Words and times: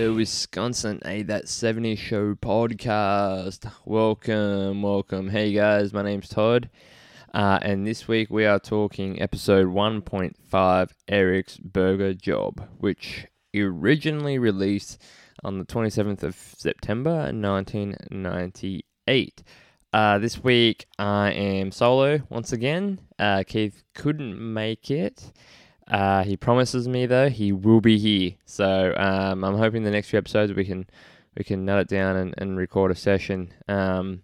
Hello, 0.00 0.14
Wisconsin, 0.14 0.98
a 1.04 1.22
That 1.24 1.44
70s 1.44 1.98
Show 1.98 2.34
podcast. 2.34 3.70
Welcome, 3.84 4.80
welcome. 4.80 5.28
Hey 5.28 5.52
guys, 5.52 5.92
my 5.92 6.00
name's 6.00 6.30
Todd, 6.30 6.70
uh, 7.34 7.58
and 7.60 7.86
this 7.86 8.08
week 8.08 8.30
we 8.30 8.46
are 8.46 8.58
talking 8.58 9.20
episode 9.20 9.66
1.5 9.66 10.90
Eric's 11.06 11.58
Burger 11.58 12.14
Job, 12.14 12.66
which 12.78 13.26
originally 13.54 14.38
released 14.38 15.02
on 15.44 15.58
the 15.58 15.66
27th 15.66 16.22
of 16.22 16.34
September 16.34 17.30
1998. 17.30 19.42
Uh, 19.92 20.18
this 20.18 20.42
week 20.42 20.86
I 20.98 21.32
am 21.32 21.70
solo 21.70 22.22
once 22.30 22.54
again. 22.54 23.00
Uh, 23.18 23.44
Keith 23.46 23.82
couldn't 23.94 24.40
make 24.40 24.90
it. 24.90 25.30
Uh, 25.90 26.22
he 26.22 26.36
promises 26.36 26.86
me 26.86 27.04
though 27.04 27.28
he 27.28 27.52
will 27.52 27.80
be 27.80 27.98
here. 27.98 28.32
So 28.44 28.94
um, 28.96 29.44
I'm 29.44 29.58
hoping 29.58 29.82
the 29.82 29.90
next 29.90 30.08
few 30.08 30.18
episodes 30.18 30.52
we 30.52 30.64
can 30.64 30.86
we 31.36 31.44
can 31.44 31.64
nut 31.64 31.80
it 31.80 31.88
down 31.88 32.16
and, 32.16 32.34
and 32.38 32.56
record 32.56 32.90
a 32.90 32.94
session. 32.94 33.52
Um, 33.68 34.22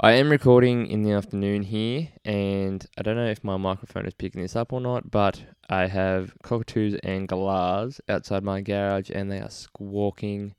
I 0.00 0.12
am 0.12 0.28
recording 0.28 0.88
in 0.88 1.04
the 1.04 1.12
afternoon 1.12 1.62
here, 1.62 2.08
and 2.24 2.84
I 2.98 3.02
don't 3.02 3.14
know 3.14 3.28
if 3.28 3.44
my 3.44 3.56
microphone 3.56 4.06
is 4.06 4.14
picking 4.14 4.42
this 4.42 4.56
up 4.56 4.72
or 4.72 4.80
not, 4.80 5.10
but 5.12 5.40
I 5.68 5.86
have 5.86 6.34
cockatoos 6.42 6.98
and 7.04 7.28
galahs 7.28 8.00
outside 8.08 8.42
my 8.42 8.60
garage, 8.60 9.10
and 9.14 9.30
they 9.30 9.38
are 9.38 9.50
squawking 9.50 10.56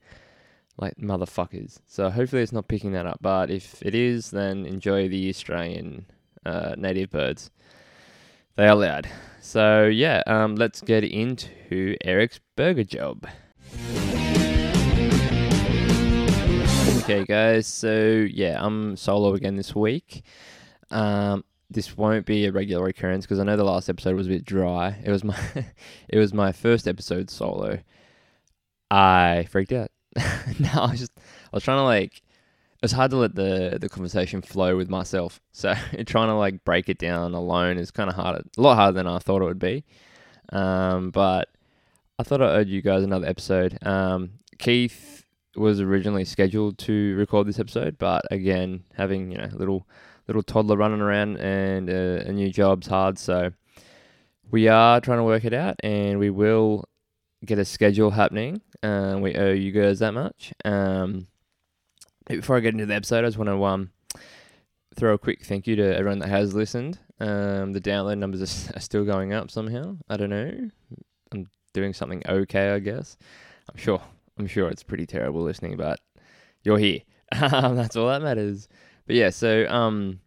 like 0.78 0.96
motherfuckers. 0.98 1.80
So 1.86 2.10
hopefully 2.10 2.44
it's 2.44 2.54
not 2.54 2.70
picking 2.70 2.94
that 2.94 3.06
up. 3.06 3.20
But 3.22 3.52
if 3.52 3.82
it 3.82 3.94
is, 3.94 4.32
then 4.32 4.66
enjoy 4.66 5.10
the 5.10 5.30
Australian 5.30 6.06
uh, 6.46 6.76
native 6.78 7.10
birds. 7.10 7.52
They 8.56 8.68
are 8.68 8.76
loud. 8.76 9.10
So 9.42 9.86
yeah, 9.86 10.24
um, 10.28 10.56
let's 10.56 10.80
get 10.80 11.04
into 11.04 11.98
Eric's 12.02 12.40
burger 12.56 12.86
job. 12.86 13.28
Okay, 17.00 17.26
guys. 17.26 17.68
So 17.68 18.26
yeah, 18.32 18.58
I'm 18.64 18.96
solo 18.96 19.34
again 19.34 19.58
this 19.58 19.76
week. 19.76 20.24
Um, 20.90 21.44
this 21.70 21.98
won't 21.98 22.26
be 22.26 22.46
a 22.46 22.52
regular 22.54 22.88
occurrence 22.88 23.26
because 23.26 23.40
I 23.40 23.44
know 23.44 23.58
the 23.58 23.66
last 23.66 23.90
episode 23.90 24.16
was 24.16 24.28
a 24.28 24.30
bit 24.30 24.46
dry. 24.46 25.02
It 25.04 25.12
was 25.12 25.26
my, 25.26 25.38
it 26.08 26.18
was 26.18 26.34
my 26.34 26.54
first 26.54 26.88
episode 26.88 27.30
solo. 27.30 27.80
I 28.90 29.48
freaked 29.52 29.74
out. 29.74 29.92
no, 30.60 30.70
I 30.76 30.92
was 30.92 31.02
just, 31.02 31.12
I 31.18 31.58
was 31.58 31.64
trying 31.64 31.80
to 31.80 31.84
like, 31.84 32.22
it 32.86 32.92
was 32.92 32.92
hard 32.92 33.10
to 33.10 33.18
let 33.18 33.34
the 33.34 33.80
the 33.82 33.90
conversation 33.90 34.44
flow 34.44 34.78
with 34.78 34.90
myself. 34.90 35.42
So 35.54 35.74
trying 36.06 36.28
to 36.28 36.36
like 36.36 36.64
break 36.66 36.88
it 36.90 37.00
down 37.00 37.34
alone 37.34 37.80
is 37.80 37.90
kind 37.90 38.10
of 38.10 38.16
hard, 38.16 38.44
a 38.58 38.62
lot 38.62 38.76
harder 38.76 38.94
than 38.94 39.08
I 39.08 39.18
thought 39.18 39.42
it 39.42 39.46
would 39.46 39.58
be. 39.58 39.84
Um, 40.52 41.10
but 41.10 41.50
I 42.20 42.24
thought 42.24 42.42
I 42.42 42.58
owed 42.58 42.68
you 42.68 42.82
guys 42.84 43.04
another 43.04 43.26
episode. 43.26 43.80
Um, 43.82 44.34
Keith 44.60 45.26
was 45.56 45.80
originally 45.80 46.26
scheduled 46.26 46.78
to 46.80 47.16
record 47.16 47.48
this 47.48 47.58
episode, 47.58 47.98
but 47.98 48.24
again, 48.30 48.84
having 48.96 49.32
you 49.32 49.40
know 49.40 49.50
little 49.54 49.88
little 50.28 50.44
toddler 50.44 50.78
running 50.78 51.02
around 51.02 51.38
and 51.38 51.90
uh, 51.90 52.30
a 52.30 52.32
new 52.32 52.52
job's 52.52 52.86
hard, 52.86 53.18
so 53.18 53.52
we 54.52 54.68
are 54.68 55.02
trying 55.02 55.18
to 55.18 55.24
work 55.24 55.46
it 55.46 55.54
out, 55.54 55.78
and 55.84 56.20
we 56.20 56.30
will 56.30 56.84
get 57.44 57.58
a 57.58 57.66
schedule 57.66 58.12
happening. 58.12 58.62
Um, 58.84 59.22
we 59.22 59.36
owe 59.36 59.54
you 59.54 59.72
guys 59.72 60.00
that 60.00 60.14
much. 60.14 60.54
Um, 60.64 61.28
before 62.28 62.58
I 62.58 62.60
get 62.60 62.74
into 62.74 62.86
the 62.86 62.96
episode, 62.96 63.24
I 63.24 63.28
just 63.28 63.38
want 63.38 63.50
to 63.50 63.64
um 63.66 63.92
throw 64.96 65.14
a 65.14 65.18
quick 65.18 65.44
thank 65.44 65.68
you 65.68 65.76
to 65.76 65.96
everyone 65.96 66.20
that 66.20 66.30
has 66.30 66.54
listened. 66.54 67.00
Um, 67.20 67.74
the 67.74 67.82
download 67.82 68.18
numbers 68.18 68.72
are, 68.74 68.80
still 68.80 69.06
going 69.06 69.34
up 69.34 69.52
somehow. 69.52 69.98
I 70.10 70.18
don't 70.18 70.30
know. 70.30 70.70
I'm 71.32 71.50
doing 71.74 71.94
something 71.94 72.22
okay, 72.28 72.72
I 72.72 72.80
guess. 72.80 73.18
I'm 73.70 73.78
sure 73.78 74.02
I'm 74.38 74.48
sure 74.48 74.70
it's 74.70 74.84
pretty 74.84 75.06
terrible 75.06 75.42
listening, 75.42 75.78
but 75.78 76.00
you're 76.64 76.78
here. 76.78 77.00
That's 77.32 77.96
all 77.96 78.08
that 78.08 78.22
matters. 78.22 78.68
But 79.08 79.16
yeah, 79.16 79.30
so 79.30 79.68
um, 79.70 80.20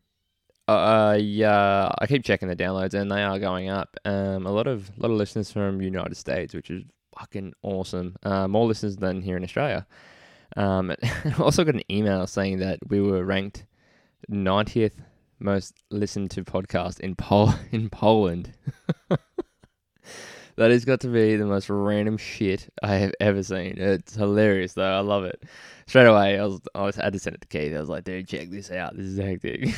uh, 0.66 1.18
yeah, 1.20 1.90
I 1.98 2.06
keep 2.06 2.24
checking 2.24 2.48
the 2.48 2.56
downloads, 2.56 2.94
and 2.94 3.10
they 3.10 3.22
are 3.22 3.38
going 3.38 3.68
up. 3.68 3.96
Um, 4.04 4.46
a 4.46 4.52
lot 4.52 4.66
of 4.66 4.90
lot 4.98 5.10
of 5.10 5.16
listeners 5.16 5.50
from 5.50 5.80
United 5.80 6.16
States, 6.16 6.54
which 6.54 6.70
is 6.70 6.84
fucking 7.18 7.54
awesome. 7.62 8.16
Uh, 8.22 8.48
more 8.48 8.66
listeners 8.66 8.96
than 8.96 9.22
here 9.22 9.36
in 9.36 9.44
Australia. 9.44 9.86
Um, 10.56 10.94
I 11.02 11.34
also 11.38 11.64
got 11.64 11.74
an 11.74 11.82
email 11.90 12.26
saying 12.26 12.58
that 12.58 12.78
we 12.88 13.00
were 13.00 13.24
ranked 13.24 13.64
90th 14.30 14.94
most 15.40 15.74
listened 15.90 16.30
to 16.32 16.44
podcast 16.44 17.00
in 17.00 17.14
Pol 17.14 17.54
in 17.72 17.88
Poland. 17.90 18.52
that 20.56 20.70
has 20.70 20.84
got 20.84 21.00
to 21.00 21.08
be 21.08 21.36
the 21.36 21.46
most 21.46 21.70
random 21.70 22.16
shit 22.16 22.72
I 22.82 22.96
have 22.96 23.12
ever 23.20 23.42
seen. 23.42 23.78
It's 23.78 24.14
hilarious 24.14 24.74
though. 24.74 24.96
I 24.96 25.00
love 25.00 25.24
it. 25.24 25.42
Straight 25.86 26.06
away, 26.06 26.38
I 26.38 26.44
was 26.44 26.60
I 26.74 26.82
was 26.82 26.96
had 26.96 27.12
to 27.12 27.18
send 27.18 27.36
it 27.36 27.42
to 27.42 27.48
Keith. 27.48 27.74
I 27.74 27.80
was 27.80 27.88
like, 27.88 28.04
dude, 28.04 28.28
check 28.28 28.50
this 28.50 28.70
out. 28.70 28.96
This 28.96 29.06
is 29.06 29.18
hectic. 29.18 29.74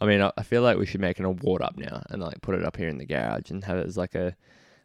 I 0.00 0.04
mean, 0.04 0.20
I, 0.20 0.30
I 0.36 0.42
feel 0.42 0.62
like 0.62 0.76
we 0.76 0.84
should 0.84 1.00
make 1.00 1.18
an 1.18 1.24
award 1.24 1.62
up 1.62 1.76
now 1.76 2.02
and 2.10 2.20
like 2.20 2.42
put 2.42 2.54
it 2.54 2.64
up 2.64 2.76
here 2.76 2.88
in 2.88 2.98
the 2.98 3.06
garage 3.06 3.50
and 3.50 3.64
have 3.64 3.78
it 3.78 3.86
as 3.86 3.96
like 3.96 4.14
a 4.14 4.36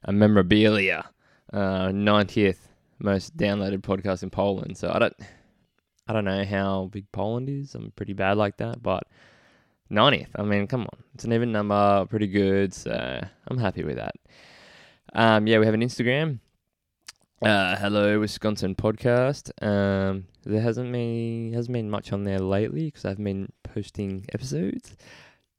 a 0.04 0.12
memorabilia. 0.12 1.10
Uh, 1.52 1.90
90th 1.90 2.70
most 3.04 3.36
downloaded 3.38 3.82
podcast 3.82 4.24
in 4.24 4.30
Poland. 4.30 4.78
So 4.78 4.92
I 4.94 5.00
don't 5.00 5.16
I 6.08 6.14
don't 6.14 6.26
know 6.26 6.44
how 6.44 6.90
big 6.92 7.12
Poland 7.12 7.50
is. 7.50 7.76
I'm 7.76 7.92
pretty 7.96 8.14
bad 8.14 8.38
like 8.38 8.58
that, 8.58 8.82
but 8.82 9.04
90th. 9.92 10.28
I 10.36 10.44
mean, 10.44 10.68
come 10.68 10.82
on. 10.82 11.04
It's 11.14 11.26
an 11.26 11.34
even 11.34 11.52
number, 11.52 12.06
pretty 12.10 12.28
good. 12.28 12.74
So 12.74 13.22
I'm 13.48 13.58
happy 13.58 13.84
with 13.84 13.98
that. 13.98 14.16
Um, 15.14 15.48
yeah, 15.48 15.60
we 15.60 15.66
have 15.66 15.74
an 15.74 15.82
Instagram. 15.82 16.40
Uh, 17.42 17.76
hello 17.76 18.20
Wisconsin 18.20 18.76
podcast. 18.76 19.52
Um, 19.66 20.26
there 20.44 20.62
hasn't 20.62 20.92
been 20.92 21.54
hasn't 21.54 21.74
been 21.74 21.90
much 21.90 22.14
on 22.14 22.24
there 22.24 22.38
lately 22.38 22.86
because 22.86 23.04
I've 23.04 23.18
been 23.18 23.52
posting 23.64 24.26
episodes. 24.32 24.96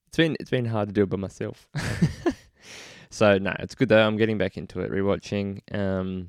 It's 0.07 0.17
been 0.17 0.37
it's 0.39 0.51
been 0.51 0.67
hard 0.67 0.91
to 0.91 0.93
do 0.93 1.03
it 1.03 1.11
by 1.11 1.17
myself. 1.17 1.67
so 3.11 3.37
no, 3.39 3.53
it's 3.59 3.75
good 3.75 3.89
though. 3.89 4.07
I'm 4.07 4.17
getting 4.17 4.39
back 4.39 4.57
into 4.57 4.81
it, 4.81 4.93
rewatching. 4.93 5.61
Um, 5.77 6.29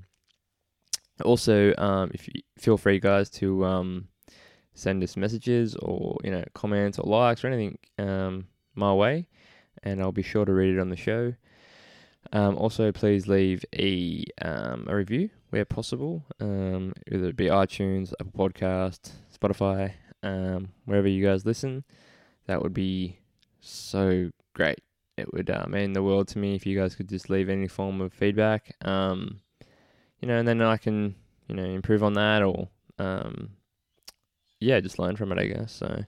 also, 1.24 1.74
um, 1.78 2.12
if 2.14 2.28
you 2.28 2.42
feel 2.58 2.78
free, 2.78 3.00
guys, 3.00 3.30
to 3.32 3.66
um, 3.66 4.08
send 4.74 5.04
us 5.04 5.18
messages 5.18 5.76
or 5.76 6.18
you 6.24 6.32
know 6.32 6.44
comments 6.54 7.00
or 7.00 7.10
likes 7.10 7.44
or 7.44 7.48
anything 7.48 7.78
um, 8.00 8.48
my 8.76 8.94
way, 8.94 9.28
and 9.84 10.02
I'll 10.02 10.12
be 10.12 10.24
sure 10.24 10.46
to 10.46 10.54
read 10.54 10.76
it 10.76 10.80
on 10.80 10.90
the 10.90 10.96
show. 10.96 11.34
Um, 12.32 12.58
also, 12.58 12.92
please 12.92 13.28
leave 13.28 13.66
a 13.76 14.24
um, 14.42 14.86
a 14.88 14.96
review 14.96 15.30
where 15.50 15.66
possible, 15.66 16.26
um, 16.40 16.94
whether 17.10 17.28
it 17.28 17.36
be 17.36 17.48
iTunes, 17.48 18.14
Apple 18.20 18.50
Podcast, 18.50 19.12
Spotify, 19.38 19.94
um, 20.24 20.70
wherever 20.86 21.08
you 21.08 21.26
guys 21.26 21.46
listen. 21.46 21.84
That 22.48 22.62
would 22.62 22.74
be 22.74 23.20
so 23.62 24.32
great. 24.54 24.80
It 25.18 25.32
would 25.32 25.50
uh, 25.50 25.66
mean 25.70 25.94
the 25.94 26.02
world 26.02 26.28
to 26.30 26.40
me 26.40 26.56
if 26.56 26.66
you 26.66 26.78
guys 26.78 26.96
could 26.96 27.08
just 27.08 27.30
leave 27.30 27.50
any 27.50 27.68
form 27.68 28.02
of 28.02 28.14
feedback. 28.14 28.76
Um, 28.82 29.42
you 30.24 30.28
know, 30.28 30.38
and 30.38 30.48
then 30.48 30.62
I 30.62 30.78
can 30.78 31.16
you 31.50 31.56
know 31.56 31.66
improve 31.66 32.02
on 32.02 32.14
that 32.14 32.44
or 32.44 32.70
um, 32.98 33.50
yeah, 34.62 34.80
just 34.80 34.98
learn 34.98 35.18
from 35.18 35.34
it, 35.34 35.38
I 35.38 35.48
guess. 35.48 35.74
So 35.74 36.06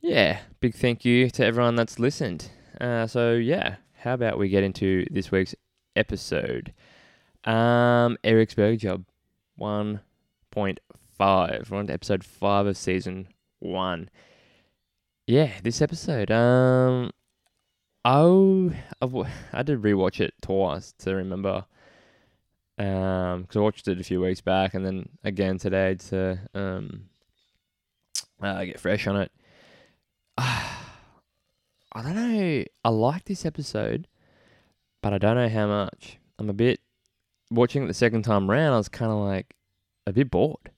yeah, 0.00 0.40
big 0.58 0.74
thank 0.74 1.04
you 1.04 1.30
to 1.30 1.46
everyone 1.46 1.76
that's 1.76 2.00
listened. 2.00 2.50
Uh, 2.80 3.06
so 3.06 3.34
yeah, 3.34 3.76
how 3.98 4.14
about 4.14 4.36
we 4.36 4.48
get 4.48 4.64
into 4.64 5.06
this 5.12 5.30
week's 5.30 5.54
episode? 5.94 6.74
Um, 7.44 8.18
Eric's 8.24 8.54
Burger 8.54 8.78
Job, 8.78 9.04
one 9.54 10.00
point 10.50 10.80
five. 11.16 11.68
We're 11.70 11.78
on 11.78 11.86
to 11.86 11.92
episode 11.92 12.24
five 12.24 12.66
of 12.66 12.76
season 12.76 13.28
one. 13.60 14.10
Yeah, 15.28 15.52
this 15.62 15.80
episode. 15.80 16.32
Um, 16.32 17.12
oh, 18.04 18.72
I 19.00 19.06
had 19.52 19.68
to 19.68 19.76
rewatch 19.76 20.18
it 20.18 20.34
twice 20.42 20.92
to 20.98 21.14
remember. 21.14 21.66
Um, 22.76 23.42
because 23.42 23.56
I 23.56 23.60
watched 23.60 23.86
it 23.86 24.00
a 24.00 24.04
few 24.04 24.20
weeks 24.20 24.40
back 24.40 24.74
and 24.74 24.84
then 24.84 25.08
again 25.22 25.58
today 25.58 25.94
to 25.94 26.40
um, 26.54 27.04
uh, 28.42 28.64
get 28.64 28.80
fresh 28.80 29.06
on 29.06 29.16
it. 29.16 29.32
I 30.38 32.02
don't 32.02 32.16
know. 32.16 32.64
I 32.84 32.88
like 32.88 33.24
this 33.24 33.46
episode, 33.46 34.08
but 35.02 35.12
I 35.12 35.18
don't 35.18 35.36
know 35.36 35.48
how 35.48 35.68
much. 35.68 36.18
I'm 36.38 36.50
a 36.50 36.54
bit 36.54 36.80
watching 37.50 37.84
it 37.84 37.86
the 37.86 37.94
second 37.94 38.22
time 38.22 38.50
round. 38.50 38.74
I 38.74 38.78
was 38.78 38.88
kind 38.88 39.12
of 39.12 39.18
like 39.18 39.54
a 40.06 40.12
bit 40.12 40.30
bored. 40.30 40.70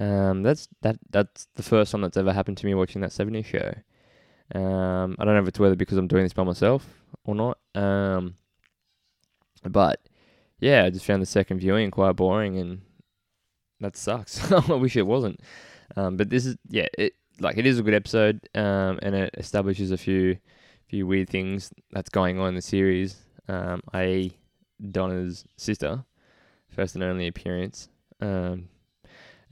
Um, 0.00 0.42
that's 0.42 0.68
that. 0.80 0.96
That's 1.10 1.46
the 1.54 1.62
first 1.62 1.92
time 1.92 2.00
that's 2.00 2.16
ever 2.16 2.32
happened 2.32 2.56
to 2.58 2.66
me 2.66 2.74
watching 2.74 3.02
that 3.02 3.10
70s 3.10 3.44
show. 3.44 3.74
Um, 4.58 5.16
I 5.18 5.24
don't 5.24 5.34
know 5.34 5.42
if 5.42 5.48
it's 5.48 5.58
whether 5.58 5.76
because 5.76 5.98
I'm 5.98 6.08
doing 6.08 6.24
this 6.24 6.32
by 6.32 6.44
myself 6.44 6.86
or 7.24 7.34
not. 7.34 7.58
Um, 7.74 8.34
but 9.62 10.00
yeah, 10.64 10.84
I 10.84 10.90
just 10.90 11.04
found 11.04 11.20
the 11.20 11.26
second 11.26 11.58
viewing 11.58 11.90
quite 11.90 12.16
boring, 12.16 12.56
and 12.56 12.80
that 13.80 13.98
sucks. 13.98 14.50
I 14.70 14.74
wish 14.74 14.96
it 14.96 15.06
wasn't. 15.06 15.40
Um, 15.94 16.16
but 16.16 16.30
this 16.30 16.46
is 16.46 16.56
yeah, 16.70 16.86
it 16.96 17.12
like 17.38 17.58
it 17.58 17.66
is 17.66 17.78
a 17.78 17.82
good 17.82 17.92
episode, 17.92 18.48
um, 18.54 18.98
and 19.02 19.14
it 19.14 19.34
establishes 19.36 19.90
a 19.90 19.98
few 19.98 20.38
few 20.88 21.06
weird 21.06 21.28
things 21.28 21.70
that's 21.92 22.08
going 22.08 22.40
on 22.40 22.48
in 22.48 22.54
the 22.54 22.62
series. 22.62 23.16
Um, 23.46 23.82
i.e., 23.92 24.38
Donna's 24.90 25.44
sister 25.58 26.02
first 26.70 26.94
and 26.94 27.04
only 27.04 27.26
appearance, 27.26 27.90
um, 28.22 28.70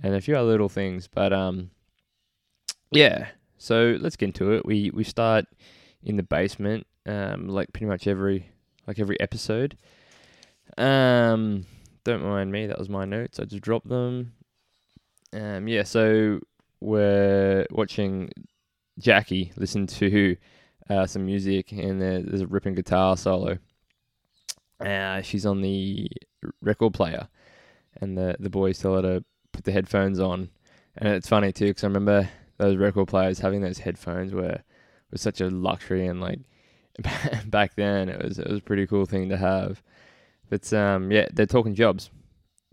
and 0.02 0.14
a 0.14 0.20
few 0.22 0.34
other 0.34 0.48
little 0.48 0.70
things. 0.70 1.08
But 1.08 1.34
um, 1.34 1.70
yeah. 2.90 3.28
So 3.58 3.98
let's 4.00 4.16
get 4.16 4.28
into 4.28 4.52
it. 4.52 4.64
We 4.64 4.90
we 4.94 5.04
start 5.04 5.44
in 6.02 6.16
the 6.16 6.22
basement, 6.22 6.86
um, 7.04 7.48
like 7.48 7.70
pretty 7.74 7.86
much 7.86 8.06
every 8.06 8.50
like 8.86 8.98
every 8.98 9.20
episode. 9.20 9.76
Um, 10.78 11.66
don't 12.04 12.22
mind 12.22 12.52
me. 12.52 12.66
That 12.66 12.78
was 12.78 12.88
my 12.88 13.04
notes. 13.04 13.38
I 13.38 13.44
just 13.44 13.62
dropped 13.62 13.88
them. 13.88 14.32
Um, 15.32 15.68
yeah. 15.68 15.82
So 15.82 16.40
we're 16.80 17.66
watching 17.70 18.30
Jackie 18.98 19.52
listen 19.56 19.86
to 19.86 20.36
uh, 20.90 21.06
some 21.06 21.26
music, 21.26 21.72
and 21.72 22.00
there's 22.00 22.40
a 22.40 22.46
ripping 22.46 22.74
guitar 22.74 23.16
solo. 23.16 23.58
Uh, 24.80 25.22
she's 25.22 25.46
on 25.46 25.62
the 25.62 26.10
record 26.60 26.94
player, 26.94 27.28
and 28.00 28.16
the 28.18 28.36
the 28.40 28.50
boys 28.50 28.78
tell 28.78 28.96
her 28.96 29.02
to 29.02 29.24
put 29.52 29.64
the 29.64 29.72
headphones 29.72 30.18
on. 30.18 30.50
And 30.96 31.08
it's 31.14 31.28
funny 31.28 31.52
too, 31.52 31.66
because 31.66 31.84
I 31.84 31.86
remember 31.86 32.28
those 32.58 32.76
record 32.76 33.08
players 33.08 33.38
having 33.38 33.60
those 33.62 33.78
headphones 33.78 34.32
were 34.32 34.60
was 35.10 35.20
such 35.20 35.40
a 35.40 35.48
luxury, 35.48 36.06
and 36.06 36.20
like 36.20 36.40
back 37.46 37.74
then 37.76 38.08
it 38.08 38.22
was 38.22 38.38
it 38.38 38.48
was 38.48 38.58
a 38.58 38.62
pretty 38.62 38.86
cool 38.86 39.06
thing 39.06 39.28
to 39.28 39.36
have. 39.36 39.82
But 40.52 40.70
um, 40.74 41.10
yeah, 41.10 41.28
they're 41.32 41.46
talking 41.46 41.74
jobs. 41.74 42.10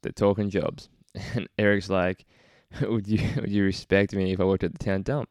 They're 0.02 0.12
talking 0.12 0.50
jobs, 0.50 0.90
and 1.34 1.48
Eric's 1.58 1.90
like, 1.90 2.26
"Would 2.82 3.08
you 3.08 3.26
would 3.38 3.50
you 3.50 3.64
respect 3.64 4.14
me 4.14 4.34
if 4.34 4.42
I 4.42 4.44
worked 4.44 4.66
at 4.66 4.74
the 4.74 4.84
town 4.84 5.04
dump?" 5.04 5.30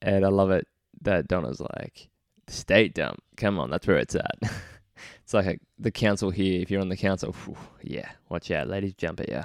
And 0.00 0.24
I 0.24 0.28
love 0.28 0.52
it 0.52 0.68
that 1.02 1.26
Donna's 1.26 1.58
like, 1.58 2.08
"The 2.46 2.52
state 2.52 2.94
dump. 2.94 3.20
Come 3.36 3.58
on, 3.58 3.68
that's 3.68 3.84
where 3.84 3.96
it's 3.96 4.14
at." 4.14 4.38
it's 5.24 5.34
like 5.34 5.46
a, 5.46 5.58
the 5.76 5.90
council 5.90 6.30
here. 6.30 6.62
If 6.62 6.70
you're 6.70 6.80
on 6.80 6.88
the 6.88 6.96
council, 6.96 7.32
whew, 7.32 7.56
yeah, 7.82 8.10
watch 8.28 8.48
out, 8.52 8.68
ladies 8.68 8.94
jump 8.94 9.18
at 9.18 9.28
you. 9.28 9.42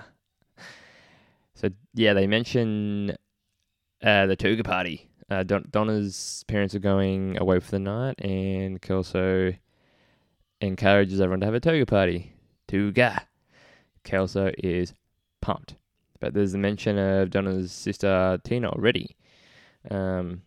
So 1.56 1.70
yeah, 1.96 2.14
they 2.14 2.28
mention 2.28 3.16
uh, 4.04 4.28
the 4.28 4.38
Tuga 4.38 4.64
party. 4.64 5.10
Uh, 5.28 5.42
Don- 5.42 5.70
Donna's 5.72 6.46
parents 6.48 6.76
are 6.76 6.80
going 6.80 7.40
away 7.40 7.60
for 7.60 7.72
the 7.72 7.80
night, 7.80 8.22
and 8.22 8.80
Kelso 8.80 9.54
encourages 10.62 11.20
everyone 11.20 11.42
to 11.42 11.46
have 11.48 11.56
a 11.56 11.60
toga 11.60 11.86
party. 11.86 12.34
Tuga. 12.68 13.26
Kelso 14.04 14.52
is 14.58 14.94
pumped. 15.42 15.76
But 16.20 16.34
there's 16.34 16.54
a 16.54 16.58
mention 16.58 16.98
of 16.98 17.32
Donna's 17.32 17.72
sister 17.72 18.40
Tina 18.44 18.70
already. 18.70 19.16
Um, 19.90 20.44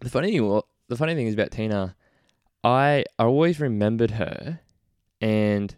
the 0.00 0.10
funny 0.10 0.32
thing, 0.32 0.60
the 0.88 0.96
funny 0.96 1.14
thing 1.14 1.26
is 1.26 1.34
about 1.34 1.50
Tina, 1.50 1.96
I 2.62 3.04
I 3.18 3.24
always 3.24 3.60
remembered 3.60 4.12
her, 4.12 4.60
and 5.20 5.74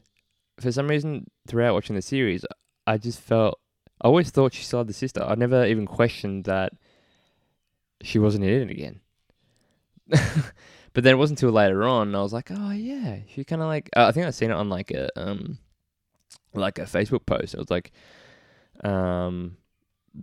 for 0.58 0.72
some 0.72 0.88
reason 0.88 1.30
throughout 1.46 1.74
watching 1.74 1.96
the 1.96 2.02
series, 2.02 2.44
I 2.86 2.98
just 2.98 3.20
felt 3.20 3.60
I 4.00 4.08
always 4.08 4.30
thought 4.30 4.54
she 4.54 4.64
still 4.64 4.80
had 4.80 4.88
the 4.88 4.92
sister. 4.92 5.22
I 5.22 5.36
never 5.36 5.64
even 5.64 5.86
questioned 5.86 6.44
that 6.44 6.72
she 8.02 8.18
wasn't 8.18 8.44
in 8.44 8.68
it 8.68 8.70
again. 8.70 9.00
but 10.92 11.04
then 11.04 11.14
it 11.14 11.18
wasn't 11.18 11.40
until 11.40 11.52
later 11.52 11.84
on 11.84 12.14
I 12.14 12.22
was 12.22 12.32
like, 12.32 12.50
oh 12.50 12.70
yeah, 12.70 13.18
she 13.28 13.44
kind 13.44 13.62
of 13.62 13.68
like. 13.68 13.90
Uh, 13.96 14.06
I 14.06 14.12
think 14.12 14.26
I 14.26 14.30
seen 14.30 14.50
it 14.50 14.54
on 14.54 14.68
like 14.68 14.90
a 14.90 15.08
um, 15.20 15.58
like 16.54 16.78
a 16.78 16.82
Facebook 16.82 17.26
post. 17.26 17.54
It 17.54 17.58
was 17.58 17.70
like, 17.70 17.92
um, 18.82 19.56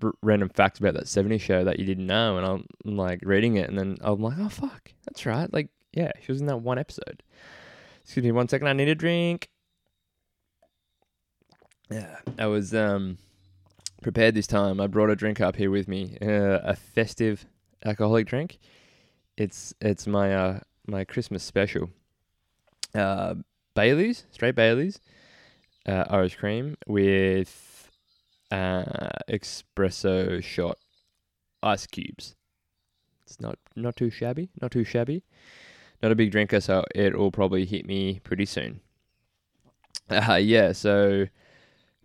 r- 0.04 0.14
random 0.22 0.50
facts 0.50 0.80
about 0.80 0.94
that 0.96 1.06
'70s 1.06 1.42
show 1.42 1.64
that 1.64 1.80
you 1.80 1.86
didn't 1.86 2.08
know, 2.08 2.38
and 2.38 2.46
I'm, 2.46 2.66
I'm 2.86 2.98
like 2.98 3.20
reading 3.24 3.56
it, 3.58 3.70
and 3.70 3.78
then 3.78 3.98
I'm 4.02 4.22
like, 4.22 4.38
oh 4.40 4.50
fuck, 4.50 4.92
that's 5.06 5.26
right. 5.26 5.52
Like, 5.52 5.70
yeah, 5.94 6.12
she 6.22 6.32
was 6.32 6.42
in 6.42 6.48
that 6.48 6.58
one 6.58 6.78
episode. 6.78 7.24
Excuse 8.04 8.24
me, 8.24 8.32
one 8.32 8.48
second. 8.48 8.68
I 8.68 8.74
need 8.74 8.90
a 8.90 8.96
drink. 8.96 9.50
Yeah, 11.90 12.18
I 12.38 12.48
was 12.48 12.74
um 12.76 13.18
prepared 14.02 14.36
this 14.36 14.48
time. 14.48 14.80
I 14.80 14.88
brought 14.88 15.10
a 15.10 15.16
drink 15.16 15.40
up 15.42 15.56
here 15.56 15.72
with 15.72 15.88
me, 15.88 16.18
uh, 16.22 16.60
a 16.64 16.76
festive 16.76 17.46
alcoholic 17.86 18.28
drink. 18.28 18.60
It's 19.38 19.74
it's 19.80 20.08
my 20.08 20.34
uh 20.34 20.60
my 20.88 21.04
Christmas 21.04 21.44
special. 21.44 21.90
Uh, 22.96 23.36
Bailey's, 23.76 24.24
straight 24.32 24.56
Bailey's, 24.56 25.00
uh, 25.88 26.06
Irish 26.10 26.36
cream 26.36 26.76
with 26.88 27.92
uh, 28.50 29.10
espresso 29.30 30.44
shot 30.44 30.78
ice 31.62 31.86
cubes. 31.86 32.36
It's 33.26 33.40
not 33.40 33.60
not 33.76 33.96
too 33.96 34.10
shabby, 34.10 34.50
not 34.62 34.72
too 34.72 34.84
shabby. 34.84 35.24
Not 36.02 36.12
a 36.12 36.16
big 36.16 36.32
drinker, 36.32 36.62
so 36.62 36.84
it 36.94 37.18
will 37.18 37.32
probably 37.32 37.66
hit 37.66 37.86
me 37.86 38.20
pretty 38.24 38.46
soon. 38.46 38.82
Uh, 40.10 40.36
yeah, 40.36 40.72
so 40.72 41.26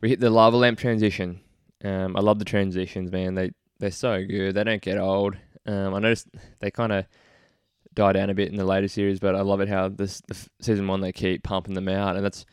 we 0.00 0.08
hit 0.08 0.18
the 0.20 0.30
lava 0.30 0.56
lamp 0.56 0.78
transition. 0.78 1.40
Um, 1.84 2.16
I 2.16 2.20
love 2.20 2.38
the 2.38 2.44
transitions, 2.44 3.12
man. 3.12 3.34
They 3.34 3.52
they're 3.78 3.90
so 3.90 4.24
good. 4.24 4.54
They 4.54 4.64
don't 4.64 4.82
get 4.82 4.98
old. 4.98 5.36
Um, 5.66 5.94
I 5.94 5.98
noticed 5.98 6.28
they 6.60 6.70
kind 6.70 6.92
of 6.92 7.06
die 7.94 8.12
down 8.12 8.30
a 8.30 8.34
bit 8.34 8.50
in 8.50 8.56
the 8.56 8.64
later 8.64 8.88
series, 8.88 9.20
but 9.20 9.34
I 9.34 9.42
love 9.42 9.60
it 9.60 9.68
how 9.68 9.88
this 9.88 10.20
the 10.26 10.36
season 10.60 10.86
one 10.86 11.00
they 11.00 11.12
keep 11.12 11.42
pumping 11.42 11.74
them 11.74 11.88
out, 11.88 12.16
and 12.16 12.24
that's 12.24 12.44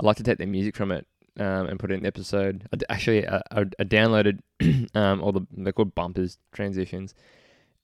I 0.00 0.06
like 0.06 0.16
to 0.18 0.22
take 0.22 0.38
the 0.38 0.46
music 0.46 0.76
from 0.76 0.92
it 0.92 1.06
um, 1.38 1.66
and 1.66 1.78
put 1.78 1.90
it 1.90 1.94
in 1.94 2.02
the 2.02 2.06
episode. 2.06 2.68
Actually 2.88 3.26
I, 3.26 3.38
I, 3.50 3.60
I 3.60 3.84
downloaded 3.84 4.40
um, 4.94 5.22
all 5.22 5.32
the 5.32 5.46
they're 5.52 5.72
called 5.72 5.94
bumpers 5.94 6.38
transitions, 6.52 7.14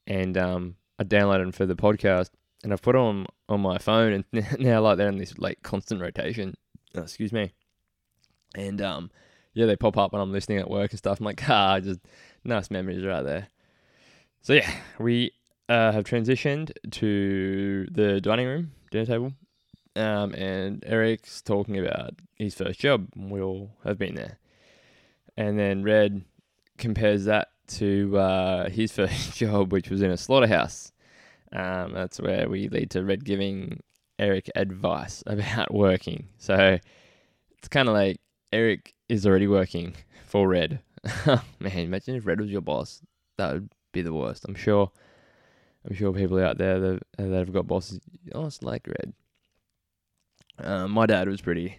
and 0.06 0.36
um, 0.36 0.76
I 0.98 1.04
downloaded 1.04 1.42
them 1.42 1.52
for 1.52 1.66
the 1.66 1.76
podcast, 1.76 2.30
and 2.62 2.72
I've 2.72 2.82
put 2.82 2.92
them 2.92 3.02
on 3.02 3.26
on 3.48 3.60
my 3.60 3.78
phone, 3.78 4.25
and 4.32 4.58
now 4.60 4.82
like 4.82 4.98
they're 4.98 5.08
in 5.08 5.19
this 5.19 5.38
like 5.38 5.62
constant 5.62 6.00
rotation. 6.00 6.54
Oh, 6.94 7.02
excuse 7.02 7.32
me, 7.32 7.52
and 8.54 8.80
um 8.80 9.10
yeah, 9.54 9.66
they 9.66 9.76
pop 9.76 9.96
up 9.96 10.12
when 10.12 10.22
I'm 10.22 10.30
listening 10.30 10.58
at 10.58 10.70
work 10.70 10.92
and 10.92 10.98
stuff. 10.98 11.19
I'm 11.19 11.26
like, 11.26 11.42
ah, 11.48 11.80
just 11.80 12.00
nice 12.44 12.70
memories 12.70 13.04
right 13.04 13.22
there. 13.22 13.48
So 14.43 14.55
yeah, 14.55 14.70
we 14.99 15.32
uh, 15.69 15.93
have 15.93 16.05
transitioned 16.05 16.73
to 16.93 17.87
the 17.90 18.20
dining 18.20 18.46
room, 18.46 18.73
dinner 18.90 19.06
table, 19.06 19.32
um, 19.96 20.32
and 20.35 20.82
Eric's 20.87 21.43
talking 21.43 21.79
about 21.79 22.14
his 22.37 22.55
first 22.55 22.81
job. 22.81 23.08
We 23.17 23.40
all 23.40 23.70
have 23.85 23.99
been 23.99 24.14
there, 24.14 24.38
and 25.37 25.58
then 25.58 25.82
Red 25.82 26.25
compares 26.78 27.25
that 27.26 27.49
to 27.68 28.16
uh, 28.16 28.71
his 28.71 28.92
first 28.99 29.37
job, 29.37 29.73
which 29.73 29.90
was 29.90 30.02
in 30.02 30.11
a 30.11 30.16
slaughterhouse. 30.16 30.92
Um, 31.52 31.92
that's 31.92 32.21
where 32.21 32.49
we 32.49 32.68
lead 32.68 32.90
to 32.90 33.04
Red 33.04 33.25
giving 33.25 33.83
Eric 34.18 34.50
advice 34.54 35.23
about 35.26 35.73
working. 35.75 36.28
So 36.38 36.78
it's 37.59 37.68
kind 37.68 37.88
of 37.88 37.95
like 37.95 38.21
Eric 38.52 38.95
is 39.09 39.26
already 39.26 39.47
working 39.47 39.95
for 40.26 40.49
Red. 40.49 40.80
Man, 41.26 41.78
imagine 41.78 42.16
if 42.16 42.26
Red 42.26 42.40
was 42.40 42.50
your 42.50 42.61
boss. 42.61 43.02
That 43.37 43.54
would 43.54 43.71
be 43.92 44.02
the 44.02 44.12
worst. 44.12 44.45
I'm 44.49 44.54
sure. 44.54 44.90
I'm 45.88 45.95
sure 45.95 46.12
people 46.12 46.38
out 46.38 46.59
there 46.59 46.78
that, 46.80 47.00
that 47.16 47.33
have 47.33 47.52
got 47.52 47.66
bosses, 47.66 48.00
oh, 48.35 48.47
it's 48.47 48.62
like 48.62 48.87
Red. 48.87 49.14
Um, 50.59 50.90
my 50.90 51.07
dad 51.07 51.28
was 51.28 51.40
pretty, 51.40 51.78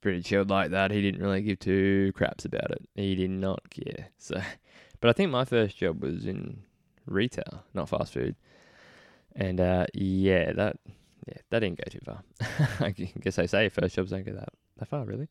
pretty 0.00 0.22
chilled 0.22 0.48
like 0.48 0.70
that. 0.70 0.90
He 0.90 1.02
didn't 1.02 1.20
really 1.20 1.42
give 1.42 1.58
two 1.58 2.12
craps 2.14 2.44
about 2.44 2.70
it. 2.70 2.88
He 2.94 3.14
did 3.14 3.30
not 3.30 3.68
care. 3.68 4.08
So, 4.16 4.40
but 5.00 5.10
I 5.10 5.12
think 5.12 5.30
my 5.30 5.44
first 5.44 5.76
job 5.76 6.02
was 6.02 6.24
in 6.24 6.62
retail, 7.04 7.64
not 7.74 7.88
fast 7.88 8.12
food. 8.12 8.36
And 9.34 9.60
uh, 9.60 9.86
yeah, 9.92 10.52
that 10.52 10.78
yeah, 11.26 11.38
that 11.50 11.58
didn't 11.58 11.78
go 11.78 11.90
too 11.90 12.00
far. 12.04 12.22
I 12.86 12.90
guess 12.90 13.38
I 13.38 13.46
say 13.46 13.68
first 13.68 13.96
jobs 13.96 14.10
don't 14.10 14.24
go 14.24 14.32
that 14.32 14.48
that 14.78 14.88
far, 14.88 15.04
really. 15.04 15.28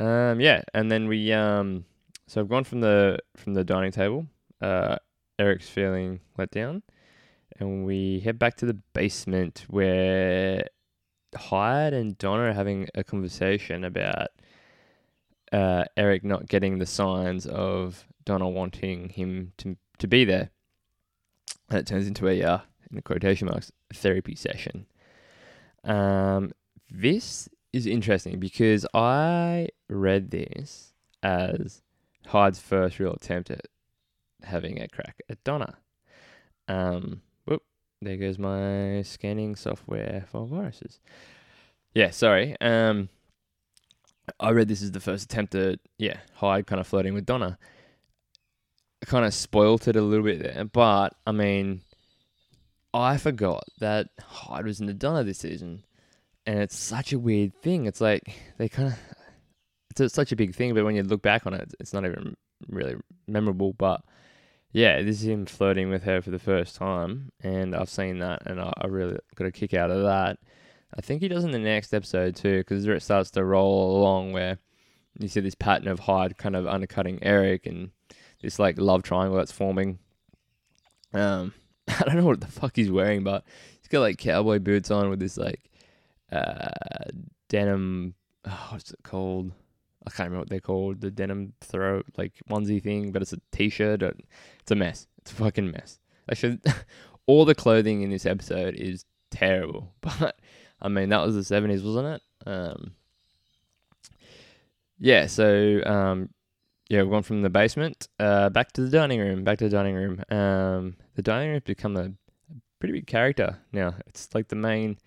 Um, 0.00 0.40
yeah, 0.40 0.62
and 0.74 0.90
then 0.90 1.06
we 1.06 1.32
um, 1.32 1.84
so 2.26 2.40
I've 2.40 2.48
gone 2.48 2.64
from 2.64 2.80
the 2.80 3.18
from 3.36 3.54
the 3.54 3.62
dining 3.62 3.92
table. 3.92 4.26
Uh, 4.62 4.96
Eric's 5.38 5.68
feeling 5.68 6.20
let 6.38 6.50
down, 6.50 6.82
and 7.58 7.84
we 7.84 8.20
head 8.20 8.38
back 8.38 8.56
to 8.58 8.66
the 8.66 8.78
basement 8.94 9.64
where 9.68 10.64
Hyde 11.34 11.94
and 11.94 12.16
Donna 12.18 12.44
are 12.44 12.52
having 12.52 12.88
a 12.94 13.02
conversation 13.02 13.84
about 13.84 14.28
uh, 15.52 15.84
Eric 15.96 16.24
not 16.24 16.48
getting 16.48 16.78
the 16.78 16.86
signs 16.86 17.46
of 17.46 18.06
Donna 18.24 18.48
wanting 18.48 19.08
him 19.10 19.52
to 19.58 19.76
to 19.98 20.06
be 20.06 20.24
there. 20.24 20.50
And 21.70 21.78
it 21.78 21.86
turns 21.86 22.06
into 22.06 22.28
a 22.28 22.42
uh, 22.42 22.58
in 22.90 22.96
the 22.96 23.02
quotation 23.02 23.48
marks 23.48 23.72
therapy 23.92 24.34
session. 24.34 24.86
Um, 25.84 26.52
this 26.90 27.48
is 27.72 27.86
interesting 27.86 28.38
because 28.38 28.86
I 28.94 29.68
read 29.88 30.30
this 30.30 30.92
as 31.22 31.82
Hyde's 32.26 32.60
first 32.60 32.98
real 32.98 33.14
attempt 33.14 33.50
at 33.50 33.66
having 34.44 34.80
a 34.80 34.88
crack 34.88 35.20
at 35.28 35.42
Donna. 35.44 35.76
Um, 36.68 37.22
whoop, 37.46 37.62
there 38.00 38.16
goes 38.16 38.38
my 38.38 39.02
scanning 39.02 39.56
software 39.56 40.24
for 40.30 40.46
viruses. 40.46 41.00
Yeah, 41.94 42.10
sorry. 42.10 42.56
Um, 42.60 43.08
I 44.40 44.50
read 44.50 44.68
this 44.68 44.82
as 44.82 44.92
the 44.92 45.00
first 45.00 45.24
attempt 45.24 45.54
at 45.54 45.80
yeah 45.98 46.18
Hyde 46.34 46.66
kind 46.66 46.80
of 46.80 46.86
flirting 46.86 47.14
with 47.14 47.26
Donna. 47.26 47.58
I 49.02 49.06
kind 49.06 49.26
of 49.26 49.34
spoilt 49.34 49.88
it 49.88 49.96
a 49.96 50.02
little 50.02 50.24
bit 50.24 50.42
there, 50.42 50.64
but 50.64 51.14
I 51.26 51.32
mean, 51.32 51.80
I 52.94 53.16
forgot 53.16 53.64
that 53.80 54.08
Hyde 54.20 54.64
was 54.64 54.80
into 54.80 54.94
Donna 54.94 55.24
this 55.24 55.38
season 55.38 55.84
and 56.46 56.58
it's 56.58 56.76
such 56.76 57.12
a 57.12 57.18
weird 57.18 57.54
thing. 57.62 57.86
It's 57.86 58.00
like 58.00 58.34
they 58.58 58.68
kind 58.68 58.88
of 58.88 58.98
it's 59.90 60.00
a, 60.00 60.08
such 60.08 60.32
a 60.32 60.36
big 60.36 60.54
thing, 60.54 60.74
but 60.74 60.84
when 60.84 60.96
you 60.96 61.02
look 61.02 61.22
back 61.22 61.46
on 61.46 61.54
it, 61.54 61.72
it's 61.78 61.92
not 61.92 62.04
even 62.04 62.36
really 62.68 62.96
memorable. 63.26 63.74
But 63.74 64.02
yeah, 64.72 65.02
this 65.02 65.20
is 65.20 65.28
him 65.28 65.44
flirting 65.44 65.90
with 65.90 66.04
her 66.04 66.22
for 66.22 66.30
the 66.30 66.38
first 66.38 66.76
time, 66.76 67.30
and 67.42 67.76
I've 67.76 67.90
seen 67.90 68.18
that, 68.20 68.42
and 68.46 68.60
I, 68.60 68.72
I 68.78 68.86
really 68.86 69.18
got 69.34 69.46
a 69.46 69.52
kick 69.52 69.74
out 69.74 69.90
of 69.90 70.02
that. 70.04 70.38
I 70.96 71.00
think 71.00 71.20
he 71.20 71.28
does 71.28 71.44
in 71.44 71.50
the 71.50 71.58
next 71.58 71.92
episode 71.92 72.36
too, 72.36 72.58
because 72.58 72.86
it 72.86 73.02
starts 73.02 73.30
to 73.32 73.44
roll 73.44 73.98
along 73.98 74.32
where 74.32 74.58
you 75.18 75.28
see 75.28 75.40
this 75.40 75.54
pattern 75.54 75.88
of 75.88 76.00
Hyde 76.00 76.38
kind 76.38 76.56
of 76.56 76.66
undercutting 76.66 77.18
Eric, 77.22 77.66
and 77.66 77.90
this 78.42 78.58
like 78.58 78.78
love 78.78 79.02
triangle 79.02 79.36
that's 79.36 79.52
forming. 79.52 79.98
Um, 81.12 81.52
I 81.88 82.04
don't 82.04 82.16
know 82.16 82.24
what 82.24 82.40
the 82.40 82.46
fuck 82.46 82.74
he's 82.74 82.90
wearing, 82.90 83.24
but 83.24 83.44
he's 83.78 83.88
got 83.88 84.00
like 84.00 84.18
cowboy 84.18 84.58
boots 84.58 84.90
on 84.90 85.10
with 85.10 85.20
this 85.20 85.36
like 85.36 85.70
uh 86.30 86.70
denim. 87.48 88.14
Oh, 88.46 88.68
what's 88.70 88.90
it 88.90 89.00
called? 89.02 89.52
I 90.06 90.10
can't 90.10 90.28
remember 90.28 90.40
what 90.40 90.48
they're 90.50 90.60
called. 90.60 91.00
The 91.00 91.10
denim 91.10 91.52
throat 91.60 92.06
like 92.16 92.32
onesie 92.48 92.82
thing, 92.82 93.12
but 93.12 93.22
it's 93.22 93.32
a 93.32 93.40
t-shirt. 93.52 94.02
It's 94.02 94.70
a 94.70 94.74
mess. 94.74 95.06
It's 95.18 95.32
a 95.32 95.34
fucking 95.34 95.70
mess. 95.70 95.98
Actually, 96.30 96.58
all 97.26 97.44
the 97.44 97.54
clothing 97.54 98.02
in 98.02 98.10
this 98.10 98.26
episode 98.26 98.74
is 98.74 99.04
terrible. 99.30 99.92
But 100.00 100.38
I 100.80 100.88
mean, 100.88 101.10
that 101.10 101.24
was 101.24 101.36
the 101.36 101.44
seventies, 101.44 101.82
wasn't 101.82 102.16
it? 102.16 102.48
Um, 102.48 102.92
yeah. 104.98 105.26
So 105.26 105.80
um, 105.86 106.30
yeah, 106.88 107.02
we've 107.02 107.10
gone 107.10 107.22
from 107.22 107.42
the 107.42 107.50
basement 107.50 108.08
uh, 108.18 108.50
back 108.50 108.72
to 108.72 108.82
the 108.82 108.90
dining 108.90 109.20
room. 109.20 109.44
Back 109.44 109.58
to 109.58 109.64
the 109.64 109.70
dining 109.70 109.94
room. 109.94 110.22
Um, 110.30 110.96
the 111.14 111.22
dining 111.22 111.50
room's 111.50 111.62
become 111.64 111.96
a 111.96 112.12
pretty 112.80 112.92
big 112.92 113.06
character 113.06 113.58
now. 113.72 113.94
It's 114.08 114.28
like 114.34 114.48
the 114.48 114.56
main, 114.56 114.98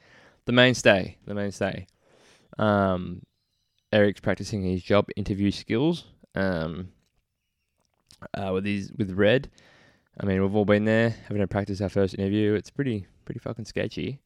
the 0.45 0.53
mainstay, 0.53 1.17
the 1.27 1.33
mainstay. 1.33 1.87
Um, 2.57 3.21
Eric's 3.95 4.19
practicing 4.19 4.61
his 4.63 4.83
job 4.83 5.07
interview 5.15 5.51
skills. 5.51 6.03
Um, 6.35 6.89
uh, 8.33 8.51
with 8.53 8.65
his 8.65 8.91
with 8.97 9.11
Red. 9.11 9.49
I 10.19 10.25
mean, 10.25 10.41
we've 10.41 10.55
all 10.55 10.65
been 10.65 10.85
there 10.85 11.15
having 11.27 11.41
to 11.41 11.47
practice 11.47 11.81
our 11.81 11.89
first 11.89 12.15
interview. 12.15 12.53
It's 12.53 12.69
pretty 12.69 13.07
pretty 13.23 13.39
fucking 13.39 13.65
sketchy. 13.65 14.19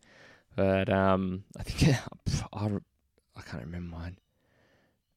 But 0.56 0.92
um, 0.92 1.44
I 1.58 1.64
think 1.64 1.96
I, 2.54 2.66
I 2.66 3.42
can't 3.42 3.64
remember 3.64 3.96
mine. 3.96 4.18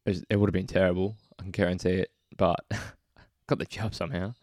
It, 0.04 0.11
was, 0.11 0.25
it 0.28 0.37
would 0.37 0.49
have 0.49 0.54
been 0.54 0.66
terrible. 0.66 1.16
I 1.38 1.42
can 1.42 1.50
guarantee 1.50 1.90
it. 1.90 2.11
But 2.37 2.61
got 3.47 3.59
the 3.59 3.64
job 3.64 3.94
somehow. 3.94 4.35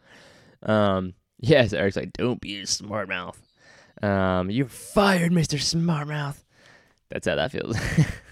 Um, 0.64 1.14
yeah, 1.40 1.66
so 1.68 1.78
Eric's 1.78 1.96
like, 1.96 2.14
"Don't 2.14 2.42
be 2.42 2.60
a 2.60 2.68
smart 2.68 3.10
mouth." 3.10 3.40
Um, 4.02 4.50
you're 4.50 4.68
fired, 4.68 5.32
Mister 5.32 5.58
Smartmouth. 5.58 6.44
That's 7.10 7.28
how 7.28 7.36
that 7.36 7.52
feels. 7.52 7.78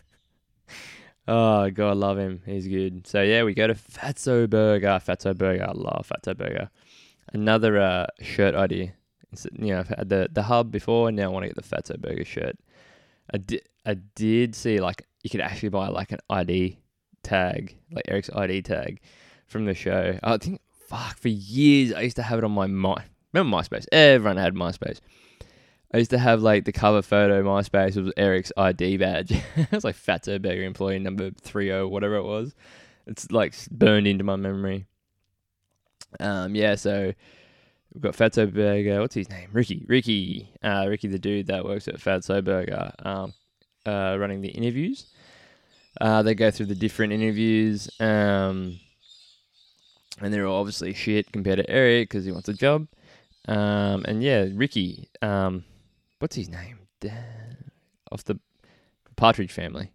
oh 1.28 1.70
god, 1.70 1.90
I 1.90 1.94
love 1.94 2.18
him. 2.18 2.42
He's 2.46 2.68
good. 2.68 3.08
So 3.08 3.22
yeah, 3.22 3.44
we 3.44 3.54
go 3.54 3.68
to 3.68 3.76
Fatso 3.76 4.50
Burger. 4.50 5.00
Fatso 5.06 5.38
Burger. 5.38 5.66
I 5.68 5.74
love 5.74 6.10
Fatso 6.10 6.38
Burger. 6.38 6.70
Another 7.34 7.80
uh, 7.80 8.08
shirt 8.22 8.56
idea. 8.56 8.94
You 9.54 9.74
know, 9.74 9.80
I've 9.80 9.90
had 9.90 10.10
the 10.10 10.30
the 10.32 10.44
hub 10.44 10.72
before, 10.72 11.10
and 11.10 11.18
now 11.18 11.26
I 11.26 11.28
want 11.28 11.44
to 11.44 11.54
get 11.54 11.56
the 11.56 11.76
Fatso 11.76 12.00
Burger 12.00 12.26
shirt. 12.26 12.58
I 13.34 13.38
did 13.38 13.62
I 13.86 13.96
did 14.16 14.56
see 14.56 14.80
like 14.80 15.06
you 15.24 15.30
could 15.30 15.42
actually 15.42 15.70
buy 15.70 15.88
like 15.90 16.12
an 16.12 16.20
ID 16.30 16.78
tag, 17.24 17.76
like 17.92 18.06
Eric's 18.08 18.30
ID 18.34 18.62
tag 18.62 19.02
from 19.48 19.66
the 19.66 19.74
show. 19.74 20.18
I 20.24 20.38
think 20.38 20.62
fuck 20.88 21.18
for 21.18 21.28
years 21.28 21.94
I 21.94 22.02
used 22.02 22.16
to 22.16 22.24
have 22.24 22.38
it 22.38 22.46
on 22.46 22.52
my 22.52 22.68
my 22.68 23.04
remember 23.34 23.58
MySpace. 23.58 23.86
Everyone 23.92 24.38
had 24.38 24.56
MySpace. 24.56 25.00
I 25.94 25.98
used 25.98 26.12
to 26.12 26.18
have 26.18 26.42
like 26.42 26.66
the 26.66 26.72
cover 26.72 27.02
photo 27.02 27.42
MySpace 27.44 28.02
was 28.02 28.14
Eric's 28.18 28.52
ID 28.58 28.98
badge. 28.98 29.32
it 29.56 29.72
was 29.72 29.84
like 29.84 29.96
Fatso 29.96 30.42
Burger 30.42 30.64
employee 30.64 31.00
number 31.00 31.32
three 31.42 31.72
o 31.72 31.84
oh, 31.84 31.88
whatever 31.88 32.16
it 32.16 32.24
was. 32.24 32.54
It's 33.06 33.32
like 33.32 33.56
burned 33.72 34.06
into 34.06 34.24
my 34.24 34.36
memory. 34.36 34.86
Um, 36.20 36.56
yeah, 36.56 36.76
so 36.76 37.14
we've 37.94 38.02
got 38.02 38.16
Fatso 38.16 38.54
Burger. 38.54 39.00
What's 39.00 39.16
his 39.16 39.30
name? 39.30 39.50
Ricky. 39.54 39.86
Ricky. 39.88 40.54
Uh, 40.62 40.88
Ricky, 40.90 41.08
the 41.08 41.20
dude 41.20 41.48
that 41.48 41.64
works 41.64 41.88
at 41.88 41.96
Fatso 41.96 42.44
Burger, 42.44 42.92
um, 43.00 43.34
uh, 43.86 44.18
running 44.20 44.42
the 44.42 44.50
interviews. 44.50 45.08
Uh, 46.02 46.22
they 46.22 46.36
go 46.36 46.52
through 46.52 46.66
the 46.66 46.76
different 46.76 47.14
interviews. 47.14 47.90
Um, 48.02 48.80
and 50.22 50.34
they're 50.34 50.48
all 50.48 50.60
obviously 50.60 50.94
shit 50.94 51.32
compared 51.32 51.60
to 51.60 51.70
Eric 51.70 52.10
because 52.10 52.26
he 52.26 52.32
wants 52.32 52.50
a 52.50 52.54
job. 52.54 52.88
Um, 53.48 54.04
and 54.06 54.22
yeah, 54.22 54.48
Ricky. 54.54 55.08
Um, 55.22 55.64
what's 56.20 56.36
his 56.36 56.50
name? 56.50 56.80
Off 58.12 58.24
the 58.24 58.40
Partridge 59.16 59.52
Family. 59.52 59.92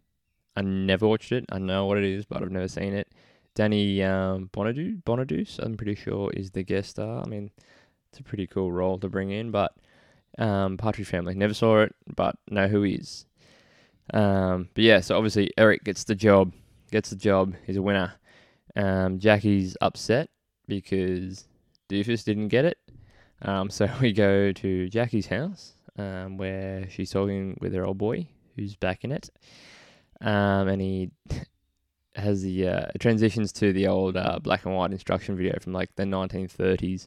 I 0.56 0.62
never 0.62 1.08
watched 1.08 1.32
it. 1.32 1.44
I 1.50 1.58
know 1.58 1.86
what 1.86 1.98
it 1.98 2.04
is, 2.04 2.26
but 2.26 2.42
I've 2.42 2.50
never 2.50 2.68
seen 2.68 2.94
it. 2.94 3.08
Danny 3.54 4.02
um, 4.02 4.50
Bonadu, 4.52 5.02
Bonaduce, 5.02 5.58
I'm 5.58 5.76
pretty 5.76 5.94
sure, 5.94 6.30
is 6.32 6.50
the 6.50 6.62
guest 6.62 6.90
star. 6.90 7.22
I 7.22 7.28
mean, 7.28 7.50
it's 8.10 8.20
a 8.20 8.22
pretty 8.22 8.46
cool 8.46 8.72
role 8.72 8.98
to 8.98 9.08
bring 9.08 9.30
in, 9.30 9.50
but 9.50 9.74
um, 10.38 10.76
Partridge 10.76 11.08
Family. 11.08 11.34
Never 11.34 11.54
saw 11.54 11.80
it, 11.80 11.94
but 12.14 12.36
know 12.48 12.68
who 12.68 12.82
he 12.82 12.94
is. 12.94 13.26
Um, 14.12 14.68
but 14.74 14.84
yeah, 14.84 15.00
so 15.00 15.16
obviously 15.16 15.50
Eric 15.56 15.84
gets 15.84 16.04
the 16.04 16.14
job. 16.14 16.52
Gets 16.90 17.10
the 17.10 17.16
job. 17.16 17.54
He's 17.66 17.76
a 17.76 17.82
winner. 17.82 18.12
Um, 18.76 19.18
Jackie's 19.18 19.76
upset 19.80 20.30
because 20.66 21.46
Doofus 21.90 22.24
didn't 22.24 22.48
get 22.48 22.64
it. 22.64 22.78
Um, 23.42 23.70
so 23.70 23.88
we 24.00 24.12
go 24.12 24.52
to 24.52 24.88
Jackie's 24.88 25.26
house 25.26 25.74
um, 25.98 26.36
where 26.36 26.88
she's 26.90 27.10
talking 27.10 27.56
with 27.60 27.74
her 27.74 27.84
old 27.84 27.98
boy 27.98 28.26
who's 28.56 28.76
back 28.76 29.04
in 29.04 29.12
it. 29.12 29.30
Um, 30.20 30.68
and 30.68 30.80
he 30.80 31.10
has 32.14 32.42
the 32.42 32.68
uh, 32.68 32.86
transitions 32.98 33.52
to 33.54 33.72
the 33.72 33.86
old 33.86 34.16
uh, 34.16 34.38
black 34.42 34.64
and 34.64 34.74
white 34.74 34.92
instruction 34.92 35.36
video 35.36 35.58
from 35.60 35.72
like 35.72 35.94
the 35.96 36.04
1930s 36.04 37.06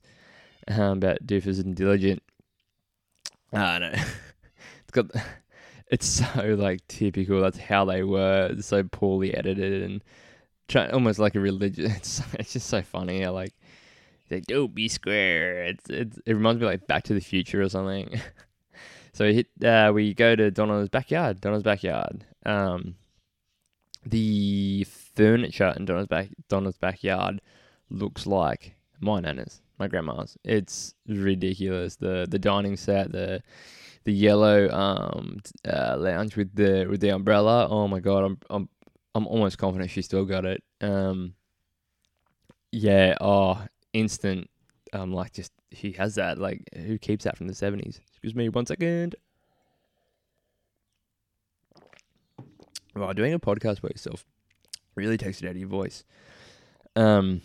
um, 0.68 0.98
about 0.98 1.26
Doofus 1.26 1.64
and 1.64 1.76
Diligent. 1.76 2.22
I 3.54 3.80
know. 3.80 3.92
it's 3.94 4.92
got. 4.92 5.06
It's 5.88 6.08
so 6.08 6.56
like 6.58 6.80
typical. 6.88 7.42
That's 7.42 7.60
how 7.60 7.86
they 7.86 8.02
were. 8.02 8.50
It's 8.52 8.66
so 8.66 8.82
poorly 8.82 9.36
edited 9.36 9.84
and 9.84 10.04
try, 10.68 10.90
almost 10.90 11.20
like 11.20 11.36
a 11.36 11.40
religion. 11.40 11.92
It's 11.92 12.24
it's 12.40 12.54
just 12.54 12.68
so 12.68 12.82
funny. 12.82 13.22
How, 13.22 13.34
like 13.34 13.54
like, 14.32 14.46
don't 14.46 14.74
be 14.74 14.88
square. 14.88 15.66
It's, 15.66 15.90
it's 15.90 16.18
it 16.26 16.34
reminds 16.34 16.60
me 16.60 16.66
like 16.66 16.88
Back 16.88 17.04
to 17.04 17.14
the 17.14 17.22
Future 17.22 17.62
or 17.62 17.70
something. 17.70 18.20
So 19.16 19.24
we 19.24 19.34
hit. 19.34 19.48
Uh, 19.64 19.92
we 19.94 20.14
go 20.14 20.36
to 20.36 20.52
Donna's 20.52 20.90
backyard. 20.90 21.40
Donna's 21.40 21.64
backyard. 21.64 22.26
Um, 22.46 22.96
the 24.06 24.86
furniture 25.16 25.74
in 25.78 25.86
Donna's 25.86 26.08
back 26.08 26.28
Donna's 26.50 26.78
backyard 26.78 27.42
looks 27.90 28.28
like 28.28 28.76
my 29.00 29.22
nana's, 29.22 29.62
my 29.80 29.88
grandma's. 29.88 30.38
It's 30.44 30.96
ridiculous. 31.08 31.96
The 31.96 32.28
the 32.30 32.38
dining 32.38 32.76
set, 32.76 33.14
the 33.14 33.42
the 34.04 34.12
yellow 34.12 34.70
um 34.70 35.40
uh, 35.66 35.96
lounge 35.98 36.36
with 36.36 36.54
the 36.54 36.86
with 36.86 37.00
the 37.00 37.10
umbrella. 37.10 37.70
Oh 37.70 37.88
my 37.88 38.02
god, 38.02 38.26
I'm 38.26 38.38
I'm 38.50 38.70
I'm 39.16 39.28
almost 39.28 39.58
confident 39.58 39.92
she 39.92 40.02
still 40.02 40.26
got 40.26 40.44
it. 40.44 40.62
Um, 40.82 41.36
yeah. 42.74 43.16
Oh, 43.22 43.66
instant. 43.94 44.50
Um, 44.96 45.12
like 45.12 45.34
just 45.34 45.52
he 45.72 45.92
has 45.94 46.16
that. 46.16 46.38
Like 46.38 46.64
who 46.76 46.98
keeps 46.98 47.26
that 47.26 47.38
from 47.38 47.48
the 47.48 47.56
seventies? 47.56 48.00
Excuse 48.10 48.36
me, 48.36 48.50
one 48.50 48.66
second. 48.66 49.16
Well, 52.96 53.14
doing 53.14 53.34
a 53.34 53.40
podcast 53.40 53.82
by 53.82 53.90
yourself 53.90 54.26
really 54.96 55.18
takes 55.18 55.42
it 55.42 55.46
out 55.46 55.52
of 55.52 55.58
your 55.58 55.68
voice. 55.68 56.04
Um. 56.96 57.42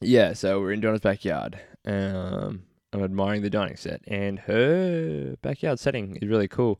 Yeah, 0.00 0.34
so 0.34 0.60
we're 0.60 0.72
in 0.72 0.80
Donna's 0.80 1.00
backyard. 1.00 1.58
Um, 1.84 2.64
I'm 2.92 3.02
admiring 3.02 3.42
the 3.42 3.50
dining 3.50 3.76
set, 3.76 4.02
and 4.06 4.38
her 4.40 5.36
backyard 5.42 5.80
setting 5.80 6.16
is 6.16 6.28
really 6.28 6.46
cool 6.46 6.78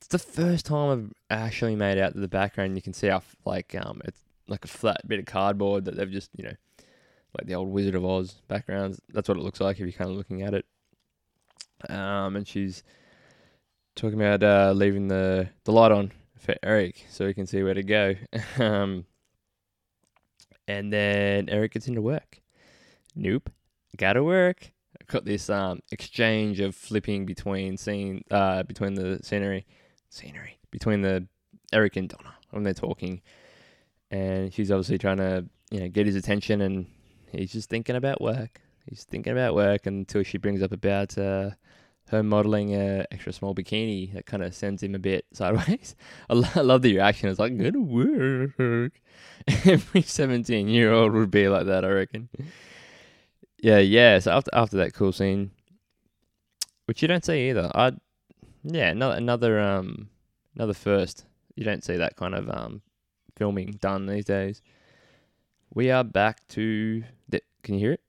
it's 0.00 0.08
the 0.08 0.18
first 0.18 0.64
time 0.64 0.90
I've 0.90 1.38
actually 1.38 1.76
made 1.76 1.98
out 1.98 2.14
the 2.14 2.26
background. 2.28 2.74
You 2.74 2.82
can 2.82 2.94
see 2.94 3.08
how 3.08 3.22
like 3.44 3.74
um 3.74 4.00
it's 4.06 4.20
like 4.48 4.64
a 4.64 4.68
flat 4.68 5.06
bit 5.06 5.18
of 5.18 5.26
cardboard 5.26 5.84
that 5.84 5.96
they've 5.96 6.10
just 6.10 6.30
you 6.36 6.44
know 6.44 6.54
like 7.38 7.46
the 7.46 7.54
old 7.54 7.68
Wizard 7.68 7.94
of 7.94 8.04
Oz 8.04 8.42
backgrounds. 8.48 9.00
That's 9.12 9.28
what 9.28 9.38
it 9.38 9.42
looks 9.42 9.60
like 9.60 9.76
if 9.76 9.80
you're 9.80 9.92
kind 9.92 10.10
of 10.10 10.16
looking 10.16 10.42
at 10.42 10.54
it. 10.54 10.66
Um, 11.88 12.36
and 12.36 12.46
she's 12.46 12.82
talking 13.94 14.20
about 14.20 14.42
uh, 14.42 14.72
leaving 14.72 15.08
the 15.08 15.48
the 15.64 15.72
light 15.72 15.92
on 15.92 16.12
for 16.38 16.54
Eric 16.62 17.06
so 17.08 17.26
he 17.26 17.34
can 17.34 17.46
see 17.46 17.62
where 17.62 17.74
to 17.74 17.82
go. 17.82 18.14
um, 18.58 19.04
and 20.66 20.92
then 20.92 21.48
Eric 21.48 21.72
gets 21.74 21.88
into 21.88 22.02
work. 22.02 22.40
Nope, 23.14 23.50
gotta 23.96 24.22
work. 24.22 24.72
Got 25.06 25.24
this 25.24 25.50
um 25.50 25.80
exchange 25.90 26.60
of 26.60 26.76
flipping 26.76 27.26
between 27.26 27.76
scene 27.76 28.22
uh 28.30 28.62
between 28.62 28.94
the 28.94 29.18
scenery 29.22 29.66
scenery 30.08 30.58
between 30.70 31.02
the 31.02 31.26
Eric 31.72 31.96
and 31.96 32.08
Donna 32.08 32.34
when 32.50 32.62
they're 32.62 32.74
talking, 32.74 33.20
and 34.10 34.52
she's 34.52 34.70
obviously 34.70 34.98
trying 34.98 35.16
to 35.16 35.46
you 35.70 35.80
know 35.80 35.88
get 35.88 36.06
his 36.06 36.16
attention, 36.16 36.60
and 36.60 36.86
he's 37.30 37.52
just 37.52 37.68
thinking 37.70 37.96
about 37.96 38.20
work. 38.20 38.60
He's 38.88 39.04
thinking 39.04 39.32
about 39.32 39.54
work 39.54 39.86
until 39.86 40.22
she 40.22 40.38
brings 40.38 40.62
up 40.62 40.72
about 40.72 41.16
uh, 41.16 41.50
her 42.08 42.22
modeling 42.22 42.74
a 42.74 43.06
extra 43.10 43.32
small 43.32 43.54
bikini 43.54 44.12
that 44.14 44.26
kind 44.26 44.42
of 44.42 44.54
sends 44.54 44.82
him 44.82 44.94
a 44.94 44.98
bit 44.98 45.26
sideways. 45.32 45.94
I, 46.28 46.34
lo- 46.34 46.48
I 46.54 46.60
love 46.60 46.82
the 46.82 46.94
reaction. 46.94 47.28
It's 47.28 47.38
like, 47.38 47.56
gonna 47.56 47.80
work. 47.80 49.00
Every 49.64 50.02
17 50.02 50.68
year 50.68 50.92
old 50.92 51.12
would 51.12 51.30
be 51.30 51.48
like 51.48 51.66
that, 51.66 51.84
I 51.84 51.88
reckon. 51.88 52.28
Yeah, 53.62 53.78
yeah. 53.78 54.18
So 54.18 54.32
after 54.32 54.50
after 54.52 54.76
that 54.78 54.94
cool 54.94 55.12
scene, 55.12 55.50
which 56.86 57.02
you 57.02 57.08
don't 57.08 57.24
see 57.24 57.50
either. 57.50 57.70
I, 57.74 57.92
yeah, 58.64 58.88
another 58.90 59.16
another 59.16 59.60
um 59.60 60.08
another 60.56 60.74
first. 60.74 61.26
You 61.54 61.64
don't 61.64 61.84
see 61.84 61.96
that 61.96 62.16
kind 62.16 62.34
of 62.34 62.48
um 62.50 62.82
filming 63.36 63.78
done 63.80 64.06
these 64.06 64.24
days. 64.24 64.62
We 65.72 65.90
are 65.90 66.02
back 66.02 66.46
to. 66.48 67.04
The, 67.28 67.42
can 67.62 67.74
you 67.74 67.80
hear 67.80 67.92
it? 67.92 68.00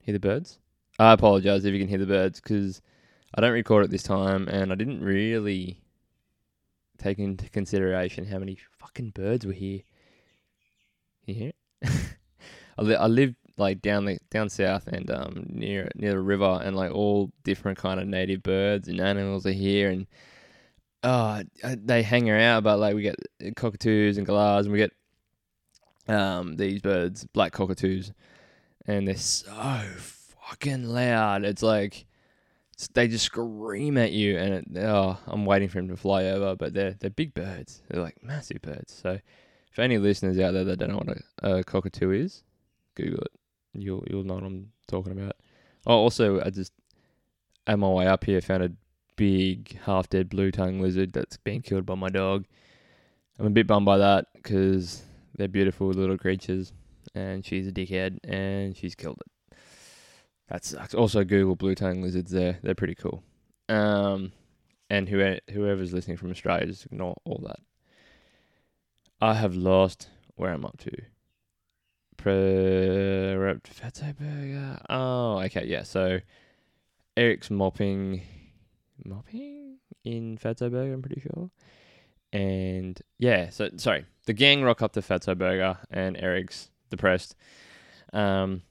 Hear 0.00 0.12
the 0.12 0.18
birds? 0.20 0.58
I 0.98 1.12
apologize 1.12 1.64
if 1.64 1.72
you 1.72 1.78
can 1.78 1.88
hear 1.88 1.98
the 1.98 2.06
birds 2.06 2.40
because 2.40 2.82
I 3.32 3.40
don't 3.40 3.52
record 3.52 3.84
it 3.84 3.90
this 3.92 4.02
time 4.02 4.48
and 4.48 4.72
I 4.72 4.74
didn't 4.74 5.00
really 5.00 5.80
take 6.98 7.20
into 7.20 7.48
consideration 7.50 8.26
how 8.26 8.38
many 8.38 8.58
fucking 8.80 9.10
birds 9.10 9.46
were 9.46 9.52
here. 9.52 9.82
Can 11.24 11.34
you 11.34 11.40
hear 11.40 11.52
it? 11.82 11.90
I, 12.78 12.82
li- 12.82 12.96
I 12.96 13.06
live 13.06 13.36
like 13.56 13.80
down 13.80 14.06
the 14.06 14.18
down 14.30 14.48
south 14.48 14.86
and 14.88 15.10
um 15.10 15.44
near 15.48 15.90
near 15.96 16.12
the 16.12 16.20
river 16.20 16.60
and 16.62 16.76
like 16.76 16.92
all 16.92 17.30
different 17.42 17.76
kind 17.76 17.98
of 18.00 18.06
native 18.06 18.42
birds 18.42 18.86
and 18.86 19.00
animals 19.00 19.46
are 19.46 19.52
here 19.52 19.90
and 19.90 20.06
oh 21.02 21.42
they 21.62 22.02
hang 22.02 22.30
around 22.30 22.62
but 22.62 22.78
like 22.78 22.94
we 22.94 23.02
get 23.02 23.16
cockatoos 23.56 24.16
and 24.16 24.26
galahs 24.26 24.66
and 24.66 24.72
we 24.72 24.78
get 24.78 24.92
um 26.08 26.56
these 26.56 26.80
birds 26.80 27.24
black 27.32 27.52
cockatoos 27.52 28.12
and 28.88 29.06
they're 29.06 29.16
so 29.16 29.82
fucking 30.48 30.84
loud. 30.84 31.44
It's 31.44 31.62
like 31.62 32.06
it's, 32.72 32.88
they 32.88 33.06
just 33.06 33.26
scream 33.26 33.98
at 33.98 34.12
you, 34.12 34.38
and 34.38 34.54
it, 34.54 34.84
oh, 34.84 35.18
I'm 35.26 35.44
waiting 35.44 35.68
for 35.68 35.78
him 35.78 35.88
to 35.88 35.96
fly 35.96 36.24
over. 36.24 36.56
But 36.56 36.74
they're 36.74 36.96
they're 36.98 37.10
big 37.10 37.34
birds. 37.34 37.82
They're 37.88 38.02
like 38.02 38.22
massive 38.22 38.62
birds. 38.62 38.92
So 39.00 39.18
if 39.70 39.78
any 39.78 39.98
listeners 39.98 40.38
out 40.38 40.54
there 40.54 40.64
that 40.64 40.78
don't 40.78 40.90
know 40.90 41.02
what 41.04 41.18
a, 41.42 41.58
a 41.58 41.64
cockatoo 41.64 42.10
is, 42.10 42.42
Google 42.94 43.20
it. 43.20 43.32
You'll 43.74 44.04
you'll 44.10 44.24
know 44.24 44.34
what 44.34 44.44
I'm 44.44 44.72
talking 44.88 45.12
about. 45.12 45.36
Oh, 45.86 45.96
also 45.96 46.40
I 46.40 46.50
just 46.50 46.72
on 47.66 47.80
my 47.80 47.88
way 47.88 48.06
up 48.06 48.24
here 48.24 48.40
found 48.40 48.62
a 48.62 48.72
big 49.16 49.78
half 49.82 50.08
dead 50.08 50.30
blue 50.30 50.50
tongue 50.50 50.80
lizard 50.80 51.12
that's 51.12 51.36
been 51.36 51.60
killed 51.60 51.84
by 51.84 51.94
my 51.94 52.08
dog. 52.08 52.46
I'm 53.38 53.46
a 53.46 53.50
bit 53.50 53.66
bummed 53.66 53.86
by 53.86 53.98
that 53.98 54.26
because 54.34 55.02
they're 55.38 55.48
beautiful 55.48 55.88
little 55.88 56.18
creatures, 56.18 56.72
and 57.14 57.46
she's 57.46 57.66
a 57.66 57.72
dickhead, 57.72 58.18
and 58.24 58.76
she's 58.76 58.94
killed 58.94 59.20
it. 59.24 59.56
That 60.48 60.64
sucks. 60.64 60.94
Also, 60.94 61.24
Google 61.24 61.56
blue 61.56 61.74
tongue 61.74 62.02
lizards. 62.02 62.30
There, 62.30 62.58
they're 62.62 62.74
pretty 62.74 62.94
cool. 62.94 63.22
Um, 63.68 64.32
and 64.90 65.08
whoever 65.08 65.38
whoever's 65.50 65.92
listening 65.92 66.16
from 66.16 66.30
Australia, 66.30 66.66
just 66.66 66.86
ignore 66.86 67.16
all 67.24 67.40
that. 67.46 67.60
I 69.20 69.34
have 69.34 69.54
lost 69.54 70.08
where 70.36 70.52
I'm 70.52 70.64
up 70.64 70.78
to. 70.78 70.90
Pre 72.16 72.32
Burger. 74.12 74.80
Oh, 74.88 75.38
okay, 75.44 75.66
yeah. 75.66 75.82
So 75.82 76.20
Eric's 77.16 77.50
mopping, 77.50 78.22
mopping 79.04 79.76
in 80.04 80.38
Fatso 80.38 80.70
Burger. 80.70 80.94
I'm 80.94 81.02
pretty 81.02 81.20
sure. 81.20 81.50
And 82.32 83.00
yeah, 83.18 83.50
so 83.50 83.70
sorry, 83.76 84.04
the 84.26 84.32
gang 84.32 84.62
rock 84.62 84.82
up 84.82 84.92
to 84.92 85.00
Fatso 85.00 85.36
Burger, 85.36 85.78
and 85.90 86.16
Eric's 86.16 86.70
depressed. 86.90 87.34
Um, 88.12 88.62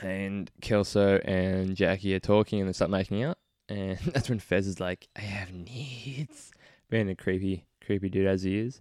and 0.00 0.50
Kelso 0.60 1.18
and 1.18 1.76
Jackie 1.76 2.14
are 2.14 2.20
talking 2.20 2.60
and 2.60 2.68
they 2.68 2.72
start 2.72 2.90
making 2.90 3.22
out. 3.22 3.38
And 3.68 3.98
that's 4.12 4.28
when 4.28 4.38
Fez 4.38 4.66
is 4.66 4.80
like, 4.80 5.08
I 5.16 5.20
have 5.20 5.52
needs. 5.52 6.52
Being 6.90 7.08
a 7.08 7.14
creepy, 7.14 7.64
creepy 7.84 8.08
dude 8.08 8.26
as 8.26 8.42
he 8.42 8.58
is. 8.58 8.80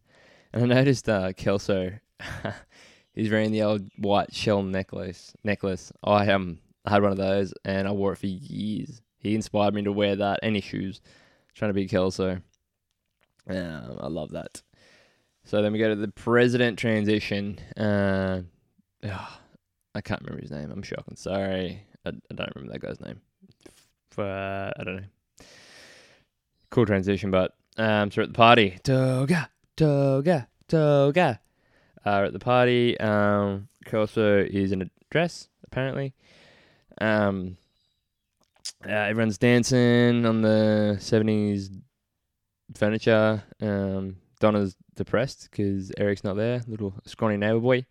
And 0.52 0.64
I 0.64 0.76
noticed 0.76 1.10
uh, 1.10 1.34
Kelso, 1.34 1.92
he's 3.14 3.32
wearing 3.32 3.52
the 3.52 3.64
old 3.64 3.90
white 3.98 4.34
shell 4.34 4.62
necklace. 4.62 5.34
Necklace. 5.44 5.92
I 6.04 6.28
um, 6.28 6.60
I 6.86 6.92
had 6.92 7.02
one 7.02 7.12
of 7.12 7.18
those 7.18 7.54
and 7.64 7.88
I 7.88 7.92
wore 7.92 8.14
it 8.14 8.18
for 8.18 8.28
years. 8.28 9.02
He 9.18 9.36
inspired 9.36 9.74
me 9.74 9.84
to 9.84 9.92
wear 9.92 10.16
that. 10.18 10.42
Any 10.44 10.62
shoes. 10.62 11.02
Trying 11.56 11.70
to 11.70 11.74
be 11.74 11.88
Kelso. 11.88 12.42
Um, 13.50 13.98
I 14.00 14.08
love 14.08 14.32
that. 14.32 14.62
So 15.46 15.62
then 15.62 15.74
we 15.74 15.80
go 15.80 15.90
to 15.90 15.96
the 15.96 16.08
president 16.08 16.80
transition. 16.80 17.60
Uh, 17.78 18.42
oh, 19.06 19.38
I 19.94 20.02
can't 20.02 20.22
remember 20.22 20.42
his 20.42 20.52
name. 20.52 20.72
I'm 20.72 20.84
shocking. 20.84 21.16
Sorry. 21.16 21.86
I, 22.06 22.10
I 22.10 22.36
don't 22.36 22.56
remember 22.56 22.74
that 22.74 22.82
guy's 22.82 23.02
name. 23.02 23.22
Uh, 24.18 24.72
I 24.78 24.84
don't 24.84 24.96
know. 24.98 25.46
Cool 26.70 26.86
transition, 26.86 27.32
but 27.32 27.56
um, 27.78 28.10
so 28.12 28.20
we're 28.22 28.24
at 28.24 28.30
the 28.30 28.38
party. 28.38 28.78
Toga, 28.84 29.50
toga, 29.76 30.48
toga. 30.68 31.40
Uh, 32.06 32.18
we're 32.20 32.26
at 32.26 32.34
the 32.34 32.40
party. 32.40 33.00
Um, 33.00 33.68
Kelso 33.86 34.40
is 34.40 34.72
in 34.72 34.82
a 34.82 34.90
dress, 35.12 35.50
apparently. 35.64 36.14
Um, 37.00 37.58
uh, 38.86 38.92
everyone's 38.92 39.38
dancing 39.38 40.26
on 40.26 40.42
the 40.42 40.98
70s 41.00 41.70
furniture. 42.78 43.44
Um, 43.62 44.18
Donna's 44.40 44.76
depressed 44.96 45.50
because 45.50 45.92
Eric's 45.98 46.24
not 46.24 46.36
there. 46.36 46.62
Little 46.68 46.94
scrawny 47.06 47.38
neighbor 47.38 47.60
boy. 47.60 47.86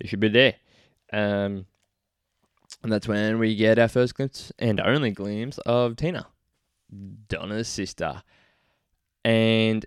He 0.00 0.06
should 0.06 0.20
be 0.20 0.28
there. 0.28 0.54
Um, 1.12 1.66
and 2.82 2.92
that's 2.92 3.08
when 3.08 3.38
we 3.38 3.56
get 3.56 3.78
our 3.78 3.88
first 3.88 4.14
glimpse 4.14 4.52
and 4.58 4.80
only 4.80 5.10
glimpse 5.10 5.58
of 5.58 5.96
Tina, 5.96 6.26
Donna's 7.28 7.68
sister. 7.68 8.22
And 9.24 9.84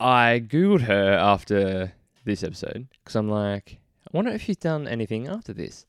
I 0.00 0.42
Googled 0.44 0.82
her 0.82 1.12
after 1.12 1.92
this 2.24 2.42
episode 2.42 2.88
because 2.90 3.16
I'm 3.16 3.28
like, 3.28 3.78
I 4.06 4.16
wonder 4.16 4.32
if 4.32 4.42
she's 4.42 4.56
done 4.56 4.88
anything 4.88 5.28
after 5.28 5.52
this. 5.52 5.86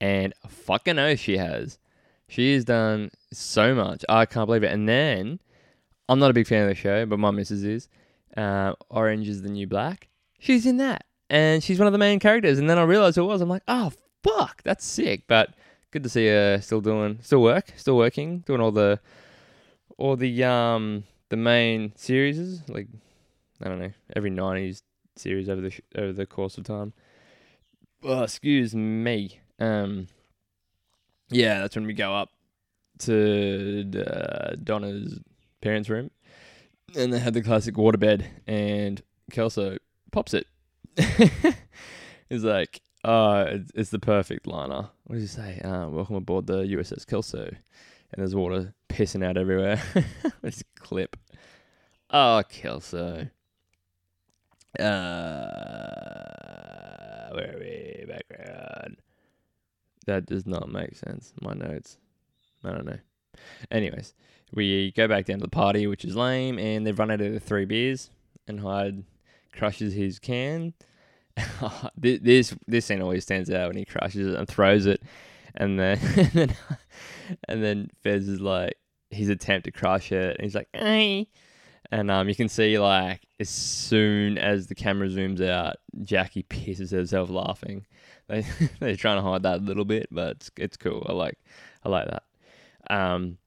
And 0.00 0.32
fucking 0.48 0.96
know 0.96 1.14
she 1.14 1.36
has. 1.36 1.78
She 2.28 2.54
has 2.54 2.64
done 2.64 3.10
so 3.32 3.74
much. 3.74 4.04
I 4.08 4.26
can't 4.26 4.46
believe 4.46 4.62
it. 4.62 4.72
And 4.72 4.88
then, 4.88 5.40
I'm 6.08 6.18
not 6.18 6.30
a 6.30 6.34
big 6.34 6.46
fan 6.46 6.62
of 6.62 6.68
the 6.68 6.74
show, 6.74 7.06
but 7.06 7.18
my 7.18 7.30
missus 7.30 7.64
is. 7.64 7.88
Uh, 8.36 8.74
Orange 8.90 9.28
is 9.28 9.42
the 9.42 9.48
New 9.48 9.66
Black. 9.66 10.08
She's 10.38 10.66
in 10.66 10.78
that 10.78 11.04
and 11.32 11.64
she's 11.64 11.78
one 11.78 11.86
of 11.86 11.92
the 11.92 11.98
main 11.98 12.20
characters. 12.20 12.58
And 12.58 12.68
then 12.68 12.78
I 12.78 12.82
realized 12.82 13.16
who 13.16 13.22
it 13.22 13.26
was. 13.26 13.40
I'm 13.40 13.48
like, 13.48 13.62
oh 13.66 13.90
fuck, 14.22 14.62
that's 14.62 14.84
sick. 14.84 15.24
But 15.26 15.54
good 15.90 16.02
to 16.02 16.08
see 16.08 16.26
her 16.26 16.60
still 16.60 16.82
doing, 16.82 17.18
still 17.22 17.42
work, 17.42 17.72
still 17.76 17.96
working, 17.96 18.40
doing 18.40 18.60
all 18.60 18.70
the, 18.70 19.00
all 19.96 20.14
the 20.14 20.44
um 20.44 21.04
the 21.30 21.36
main 21.36 21.92
series. 21.96 22.60
Like 22.68 22.86
I 23.62 23.68
don't 23.68 23.78
know, 23.78 23.92
every 24.14 24.30
'90s 24.30 24.82
series 25.16 25.48
over 25.48 25.62
the 25.62 25.70
sh- 25.70 25.80
over 25.96 26.12
the 26.12 26.26
course 26.26 26.58
of 26.58 26.64
time. 26.64 26.92
Oh, 28.04 28.24
excuse 28.24 28.74
me. 28.74 29.40
Um, 29.58 30.08
yeah, 31.30 31.60
that's 31.60 31.76
when 31.76 31.86
we 31.86 31.94
go 31.94 32.14
up 32.14 32.28
to 33.00 33.90
uh, 34.06 34.56
Donna's 34.62 35.18
parents' 35.62 35.88
room, 35.88 36.10
and 36.94 37.12
they 37.12 37.18
have 37.18 37.32
the 37.32 37.42
classic 37.42 37.76
waterbed, 37.76 38.24
and 38.46 39.02
Kelso 39.30 39.78
pops 40.10 40.34
it 40.34 40.46
He's 42.28 42.44
like, 42.44 42.80
uh, 43.04 43.58
it's, 43.74 43.90
the 43.90 43.98
perfect 43.98 44.46
liner. 44.46 44.90
What 45.04 45.16
does 45.16 45.22
he 45.22 45.28
say? 45.28 45.60
Uh, 45.60 45.88
welcome 45.88 46.16
aboard 46.16 46.46
the 46.46 46.62
USS 46.62 47.06
Kelso. 47.06 47.44
And 47.44 48.18
there's 48.18 48.34
water 48.34 48.74
pissing 48.88 49.24
out 49.24 49.36
everywhere. 49.36 49.82
this 50.42 50.62
clip. 50.78 51.16
Oh, 52.10 52.42
Kelso. 52.48 53.28
Uh, 54.78 54.84
where 57.32 57.54
are 57.54 57.58
we? 57.58 58.04
Background. 58.06 58.96
That 60.06 60.26
does 60.26 60.46
not 60.46 60.68
make 60.70 60.96
sense. 60.96 61.32
My 61.40 61.54
notes. 61.54 61.96
I 62.64 62.70
don't 62.70 62.86
know. 62.86 62.98
Anyways, 63.70 64.14
we 64.52 64.92
go 64.92 65.08
back 65.08 65.26
down 65.26 65.38
to 65.38 65.44
the 65.44 65.48
party, 65.48 65.86
which 65.86 66.04
is 66.04 66.16
lame, 66.16 66.58
and 66.58 66.86
they've 66.86 66.98
run 66.98 67.10
out 67.10 67.20
of 67.20 67.32
the 67.32 67.40
three 67.40 67.64
beers, 67.64 68.10
and 68.46 68.60
Hyde 68.60 69.04
crushes 69.52 69.94
his 69.94 70.18
can. 70.18 70.74
this 71.96 72.54
this 72.66 72.86
scene 72.86 73.00
always 73.00 73.22
stands 73.22 73.50
out 73.50 73.68
when 73.68 73.76
he 73.76 73.84
crushes 73.84 74.26
it 74.28 74.38
and 74.38 74.46
throws 74.46 74.86
it, 74.86 75.02
and 75.54 75.78
then 75.78 75.98
and 76.16 76.32
then, 76.32 76.56
and 77.48 77.64
then 77.64 77.90
Fez 78.02 78.28
is 78.28 78.40
like 78.40 78.76
his 79.10 79.28
attempt 79.28 79.64
to 79.64 79.70
crush 79.70 80.12
it, 80.12 80.36
and 80.36 80.44
he's 80.44 80.54
like, 80.54 80.68
"Hey," 80.74 81.28
and 81.90 82.10
um, 82.10 82.28
you 82.28 82.34
can 82.34 82.48
see 82.48 82.78
like 82.78 83.20
as 83.40 83.48
soon 83.48 84.36
as 84.36 84.66
the 84.66 84.74
camera 84.74 85.08
zooms 85.08 85.46
out, 85.46 85.76
Jackie 86.02 86.44
pisses 86.44 86.90
herself 86.92 87.30
laughing. 87.30 87.86
They 88.28 88.46
they're 88.78 88.96
trying 88.96 89.18
to 89.18 89.22
hide 89.22 89.42
that 89.42 89.58
a 89.58 89.62
little 89.62 89.84
bit, 89.84 90.06
but 90.10 90.36
it's 90.36 90.50
it's 90.56 90.76
cool. 90.76 91.04
I 91.08 91.12
like 91.12 91.38
I 91.82 91.88
like 91.88 92.06
that. 92.08 92.22
Um, 92.90 93.38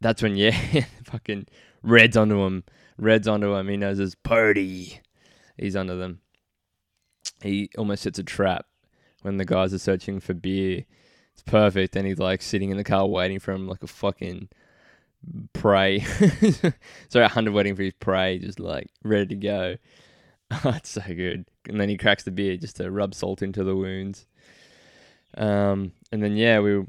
that's 0.00 0.22
when 0.22 0.36
yeah, 0.36 0.84
fucking 1.04 1.46
Red's 1.82 2.16
onto 2.16 2.42
him. 2.42 2.64
Red's 2.98 3.28
onto 3.28 3.54
him. 3.54 3.68
He 3.68 3.76
knows 3.76 3.98
his 3.98 4.14
party 4.14 5.00
he's 5.60 5.76
under 5.76 5.96
them. 5.96 6.20
He 7.42 7.70
almost 7.78 8.02
sets 8.02 8.18
a 8.18 8.22
trap 8.24 8.66
when 9.22 9.36
the 9.36 9.44
guys 9.44 9.72
are 9.72 9.78
searching 9.78 10.20
for 10.20 10.34
beer 10.34 10.84
It's 11.34 11.42
perfect. 11.42 11.96
And 11.96 12.06
he's 12.06 12.18
like 12.18 12.42
sitting 12.42 12.70
in 12.70 12.76
the 12.76 12.84
car 12.84 13.06
waiting 13.06 13.38
for 13.38 13.52
him 13.52 13.68
like 13.68 13.82
a 13.82 13.86
fucking 13.86 14.48
prey. 15.52 16.00
Sorry, 17.08 17.24
a 17.24 17.28
hunter 17.28 17.52
waiting 17.52 17.76
for 17.76 17.82
his 17.82 17.94
prey, 17.94 18.38
just 18.38 18.58
like 18.58 18.88
ready 19.04 19.26
to 19.26 19.36
go. 19.36 19.76
Oh, 20.64 20.70
it's 20.70 20.90
so 20.90 21.02
good. 21.06 21.44
And 21.68 21.80
then 21.80 21.88
he 21.88 21.96
cracks 21.96 22.24
the 22.24 22.32
beer 22.32 22.56
just 22.56 22.74
to 22.78 22.90
rub 22.90 23.14
salt 23.14 23.40
into 23.40 23.62
the 23.62 23.76
wounds. 23.76 24.26
Um, 25.38 25.92
and 26.10 26.20
then 26.20 26.36
yeah, 26.36 26.58
we 26.58 26.84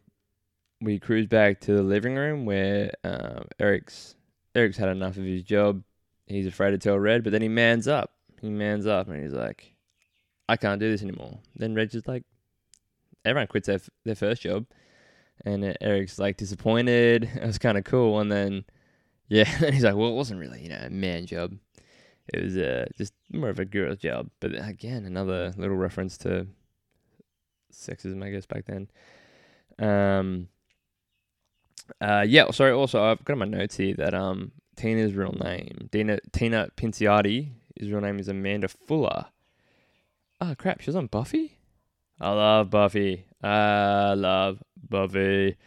we 0.81 0.99
cruise 0.99 1.27
back 1.27 1.61
to 1.61 1.73
the 1.73 1.83
living 1.83 2.15
room 2.15 2.45
where 2.45 2.91
um, 3.03 3.45
Eric's 3.59 4.15
Eric's 4.55 4.77
had 4.77 4.89
enough 4.89 5.17
of 5.17 5.23
his 5.23 5.43
job. 5.43 5.83
He's 6.25 6.47
afraid 6.47 6.71
to 6.71 6.77
tell 6.77 6.97
Red, 6.99 7.23
but 7.23 7.31
then 7.31 7.41
he 7.41 7.47
mans 7.47 7.87
up. 7.87 8.13
He 8.41 8.49
mans 8.49 8.87
up 8.87 9.07
and 9.07 9.21
he's 9.21 9.33
like, 9.33 9.73
"I 10.49 10.57
can't 10.57 10.79
do 10.79 10.89
this 10.89 11.03
anymore." 11.03 11.39
Then 11.55 11.75
Red's 11.75 11.93
just 11.93 12.07
like, 12.07 12.23
everyone 13.23 13.47
quits 13.47 13.67
their 13.67 13.79
their 14.03 14.15
first 14.15 14.41
job, 14.41 14.65
and 15.45 15.77
Eric's 15.81 16.19
like 16.19 16.37
disappointed. 16.37 17.29
It 17.35 17.45
was 17.45 17.57
kind 17.57 17.77
of 17.77 17.83
cool, 17.83 18.19
and 18.19 18.31
then 18.31 18.65
yeah, 19.27 19.49
and 19.63 19.73
he's 19.73 19.83
like, 19.83 19.95
"Well, 19.95 20.09
it 20.09 20.15
wasn't 20.15 20.39
really 20.39 20.61
you 20.63 20.69
know 20.69 20.81
a 20.83 20.89
man 20.89 21.25
job. 21.25 21.55
It 22.33 22.43
was 22.43 22.57
uh, 22.57 22.85
just 22.97 23.13
more 23.31 23.49
of 23.49 23.59
a 23.59 23.65
girl's 23.65 23.99
job." 23.99 24.29
But 24.39 24.53
again, 24.55 25.05
another 25.05 25.53
little 25.57 25.77
reference 25.77 26.17
to 26.19 26.47
sexism, 27.71 28.23
I 28.23 28.31
guess, 28.31 28.45
back 28.45 28.65
then. 28.65 28.89
Um, 29.79 30.47
uh, 31.99 32.25
yeah. 32.27 32.49
Sorry. 32.51 32.71
Also, 32.71 33.03
I've 33.03 33.23
got 33.25 33.37
my 33.37 33.45
notes 33.45 33.77
here 33.77 33.95
that 33.95 34.13
um, 34.13 34.51
Tina's 34.75 35.13
real 35.13 35.33
name, 35.33 35.89
Dina 35.91 36.19
Tina 36.31 36.69
Pinciotti, 36.77 37.49
his 37.75 37.91
real 37.91 38.01
name 38.01 38.19
is 38.19 38.27
Amanda 38.27 38.67
Fuller. 38.67 39.25
Oh 40.39 40.55
crap! 40.57 40.81
She 40.81 40.89
was 40.89 40.95
on 40.95 41.07
Buffy. 41.07 41.57
I 42.19 42.29
love 42.31 42.69
Buffy. 42.69 43.25
I 43.43 44.13
love 44.13 44.61
Buffy. 44.87 45.57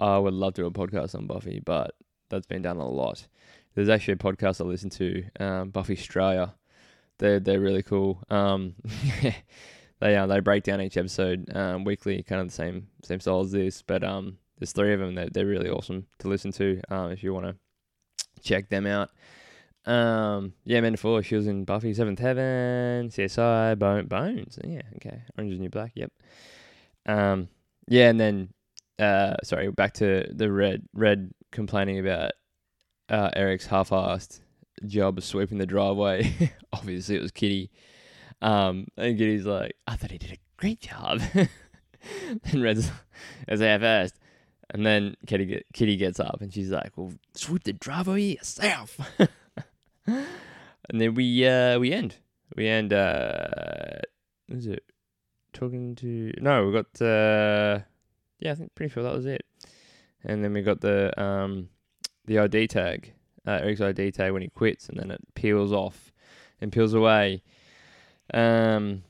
I 0.00 0.18
would 0.18 0.34
love 0.34 0.54
to 0.54 0.62
do 0.62 0.66
a 0.66 0.70
podcast 0.70 1.14
on 1.14 1.26
Buffy, 1.26 1.60
but 1.64 1.94
that's 2.30 2.46
been 2.46 2.62
done 2.62 2.76
a 2.76 2.88
lot. 2.88 3.26
There's 3.74 3.88
actually 3.88 4.14
a 4.14 4.16
podcast 4.16 4.60
I 4.60 4.64
listen 4.64 4.90
to, 4.90 5.24
um, 5.40 5.70
Buffy 5.70 5.94
Australia. 5.94 6.54
They're 7.18 7.40
they're 7.40 7.60
really 7.60 7.82
cool. 7.82 8.22
Um, 8.30 8.74
they 10.00 10.16
uh, 10.16 10.26
they 10.26 10.40
break 10.40 10.64
down 10.64 10.80
each 10.80 10.96
episode 10.96 11.50
um, 11.54 11.84
weekly, 11.84 12.22
kind 12.22 12.40
of 12.40 12.48
the 12.48 12.54
same 12.54 12.88
same 13.02 13.20
style 13.20 13.40
as 13.40 13.52
this, 13.52 13.82
but 13.82 14.04
um, 14.04 14.38
there's 14.58 14.72
three 14.72 14.92
of 14.92 15.00
them. 15.00 15.14
They're, 15.14 15.28
they're 15.30 15.46
really 15.46 15.70
awesome 15.70 16.06
to 16.18 16.28
listen 16.28 16.52
to 16.52 16.80
um, 16.90 17.10
if 17.10 17.22
you 17.22 17.32
want 17.32 17.46
to 17.46 17.56
check 18.42 18.68
them 18.68 18.86
out. 18.86 19.10
Um, 19.86 20.52
yeah, 20.64 20.78
Amanda 20.78 20.98
Fuller, 20.98 21.22
she 21.22 21.36
was 21.36 21.46
in 21.46 21.64
Buffy, 21.64 21.94
Seventh 21.94 22.18
Heaven, 22.18 23.08
CSI, 23.08 23.78
Bone, 23.78 24.06
Bones. 24.06 24.58
Yeah, 24.62 24.82
okay. 24.96 25.22
Orange 25.36 25.54
is 25.54 25.60
New 25.60 25.70
Black, 25.70 25.92
yep. 25.94 26.12
Um, 27.06 27.48
yeah, 27.88 28.10
and 28.10 28.20
then, 28.20 28.52
uh, 28.98 29.36
sorry, 29.42 29.70
back 29.70 29.94
to 29.94 30.28
the 30.30 30.52
Red, 30.52 30.82
Red 30.92 31.30
complaining 31.52 31.98
about 31.98 32.32
uh, 33.08 33.30
Eric's 33.34 33.66
half-assed 33.66 34.40
job 34.86 35.16
of 35.16 35.24
sweeping 35.24 35.58
the 35.58 35.66
driveway. 35.66 36.52
Obviously, 36.72 37.16
it 37.16 37.22
was 37.22 37.32
Kitty. 37.32 37.70
Um, 38.42 38.88
and 38.96 39.16
Kitty's 39.16 39.46
like, 39.46 39.72
I 39.86 39.96
thought 39.96 40.10
he 40.10 40.18
did 40.18 40.32
a 40.32 40.38
great 40.58 40.80
job. 40.80 41.22
and 41.34 42.62
Red's 42.62 42.90
as 43.48 43.60
half-assed. 43.60 44.12
And 44.70 44.84
then 44.84 45.16
Kitty, 45.26 45.46
get, 45.46 45.66
Kitty 45.72 45.96
gets 45.96 46.20
up 46.20 46.38
and 46.40 46.52
she's 46.52 46.70
like, 46.70 46.92
"Well, 46.96 47.14
sweep 47.34 47.64
the 47.64 47.72
driveway 47.72 48.34
yourself." 48.34 48.98
and 50.06 50.26
then 50.90 51.14
we 51.14 51.46
uh 51.46 51.78
we 51.78 51.92
end. 51.92 52.16
We 52.54 52.68
end. 52.68 52.92
Uh, 52.92 54.00
is 54.48 54.66
it 54.66 54.84
talking 55.52 55.94
to? 55.96 56.32
No, 56.38 56.66
we 56.66 56.72
got. 56.72 57.00
Uh, 57.00 57.80
yeah, 58.40 58.52
I 58.52 58.54
think 58.54 58.74
pretty 58.74 58.92
sure 58.92 59.02
that 59.02 59.14
was 59.14 59.26
it. 59.26 59.44
And 60.24 60.44
then 60.44 60.52
we 60.52 60.62
got 60.62 60.80
the 60.80 61.18
um 61.20 61.70
the 62.26 62.38
ID 62.38 62.68
tag, 62.68 63.12
uh, 63.46 63.52
Eric's 63.62 63.80
ID 63.80 64.12
tag 64.12 64.32
when 64.32 64.42
he 64.42 64.48
quits, 64.48 64.88
and 64.88 64.98
then 64.98 65.10
it 65.10 65.20
peels 65.34 65.72
off 65.72 66.12
and 66.60 66.72
peels 66.72 66.92
away. 66.92 67.42
Um. 68.34 69.04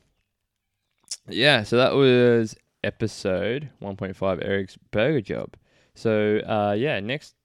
Yeah, 1.27 1.63
so 1.63 1.77
that 1.77 1.93
was 1.95 2.55
episode 2.83 3.69
1.5 3.81 4.45
Eric's 4.45 4.77
Burger 4.91 5.21
Job. 5.21 5.55
So, 5.95 6.39
uh, 6.39 6.75
yeah, 6.77 6.99
next 6.99 7.35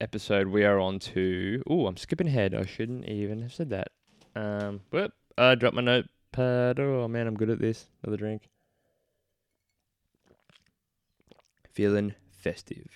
episode 0.00 0.48
we 0.48 0.64
are 0.64 0.78
on 0.78 0.98
to. 0.98 1.62
Oh, 1.68 1.86
I'm 1.86 1.96
skipping 1.96 2.26
ahead. 2.26 2.54
I 2.54 2.64
shouldn't 2.64 3.06
even 3.06 3.42
have 3.42 3.52
said 3.52 3.70
that. 3.70 3.88
Um, 4.34 4.80
whoop, 4.90 5.12
I 5.38 5.54
dropped 5.54 5.76
my 5.76 5.82
notepad. 5.82 6.80
Oh, 6.80 7.06
man, 7.08 7.26
I'm 7.26 7.36
good 7.36 7.50
at 7.50 7.60
this. 7.60 7.86
Another 8.02 8.16
drink. 8.16 8.48
Feeling 11.72 12.14
festive. 12.32 12.88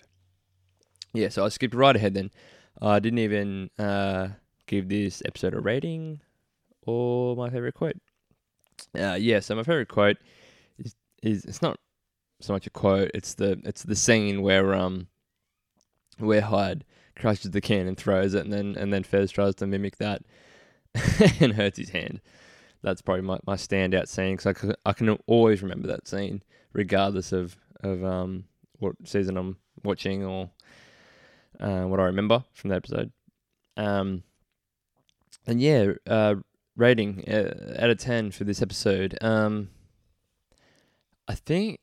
Yeah, 1.12 1.28
so 1.28 1.44
I 1.44 1.48
skipped 1.48 1.74
right 1.74 1.94
ahead 1.94 2.14
then. 2.14 2.30
I 2.82 2.98
didn't 2.98 3.20
even 3.20 3.70
uh, 3.78 4.28
give 4.66 4.88
this 4.88 5.22
episode 5.24 5.54
a 5.54 5.60
rating 5.60 6.20
or 6.84 7.36
my 7.36 7.50
favorite 7.50 7.74
quote. 7.74 7.96
Uh, 8.98 9.14
yeah, 9.14 9.38
so 9.38 9.54
my 9.54 9.62
favorite 9.62 9.88
quote 9.88 10.16
is 11.24 11.44
it's 11.44 11.62
not 11.62 11.78
so 12.40 12.52
much 12.52 12.66
a 12.66 12.70
quote. 12.70 13.10
It's 13.14 13.34
the 13.34 13.60
it's 13.64 13.82
the 13.82 13.96
scene 13.96 14.42
where 14.42 14.74
um 14.74 15.08
where 16.18 16.42
Hyde 16.42 16.84
crushes 17.16 17.50
the 17.50 17.60
can 17.60 17.86
and 17.86 17.96
throws 17.96 18.34
it, 18.34 18.44
and 18.44 18.52
then 18.52 18.76
and 18.76 18.92
then 18.92 19.02
Fez 19.02 19.30
tries 19.30 19.54
to 19.56 19.66
mimic 19.66 19.96
that 19.98 20.22
and 21.40 21.54
hurts 21.54 21.78
his 21.78 21.90
hand. 21.90 22.20
That's 22.82 23.00
probably 23.00 23.22
my, 23.22 23.38
my 23.46 23.56
standout 23.56 24.08
scene 24.08 24.36
because 24.36 24.74
I, 24.84 24.90
I 24.90 24.92
can 24.92 25.08
always 25.26 25.62
remember 25.62 25.88
that 25.88 26.06
scene 26.06 26.42
regardless 26.72 27.32
of 27.32 27.56
of 27.82 28.04
um 28.04 28.44
what 28.78 28.94
season 29.04 29.36
I'm 29.36 29.56
watching 29.82 30.24
or 30.24 30.50
uh, 31.60 31.84
what 31.84 32.00
I 32.00 32.04
remember 32.04 32.44
from 32.52 32.70
that 32.70 32.76
episode. 32.76 33.12
Um, 33.76 34.22
and 35.46 35.60
yeah, 35.60 35.92
uh, 36.06 36.36
rating 36.76 37.24
uh, 37.28 37.76
out 37.78 37.90
of 37.90 37.98
ten 37.98 38.30
for 38.30 38.44
this 38.44 38.60
episode. 38.60 39.16
Um, 39.20 39.70
I 41.28 41.34
think 41.34 41.80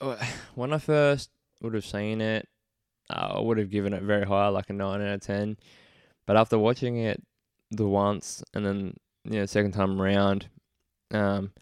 when 0.54 0.72
I 0.72 0.78
first 0.78 1.30
would 1.62 1.74
have 1.74 1.84
seen 1.84 2.20
it, 2.20 2.48
I 3.08 3.40
would 3.40 3.58
have 3.58 3.70
given 3.70 3.92
it 3.92 4.02
very 4.02 4.26
high, 4.26 4.48
like 4.48 4.70
a 4.70 4.72
nine 4.72 5.00
out 5.00 5.14
of 5.14 5.20
ten. 5.20 5.56
But 6.26 6.36
after 6.36 6.58
watching 6.58 6.98
it 6.98 7.22
the 7.70 7.86
once 7.86 8.42
and 8.54 8.64
then 8.66 8.94
you 9.24 9.40
know 9.40 9.46
second 9.46 9.72
time 9.72 10.00
around, 10.00 10.48
um, 11.12 11.52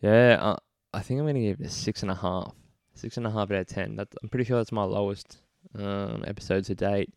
yeah, 0.00 0.38
I, 0.40 0.98
I 0.98 1.02
think 1.02 1.20
I'm 1.20 1.26
gonna 1.26 1.40
give 1.40 1.60
it 1.60 1.66
a 1.66 1.70
six 1.70 2.02
and 2.02 2.10
a 2.10 2.14
half, 2.14 2.54
six 2.94 3.16
and 3.16 3.26
a 3.26 3.30
half 3.30 3.50
out 3.50 3.58
of 3.58 3.66
ten. 3.66 3.96
That 3.96 4.08
I'm 4.22 4.28
pretty 4.28 4.44
sure 4.44 4.58
that's 4.58 4.72
my 4.72 4.84
lowest 4.84 5.38
um, 5.76 6.24
episode 6.26 6.64
to 6.66 6.74
date. 6.74 7.12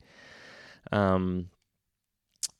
Um, 0.92 1.50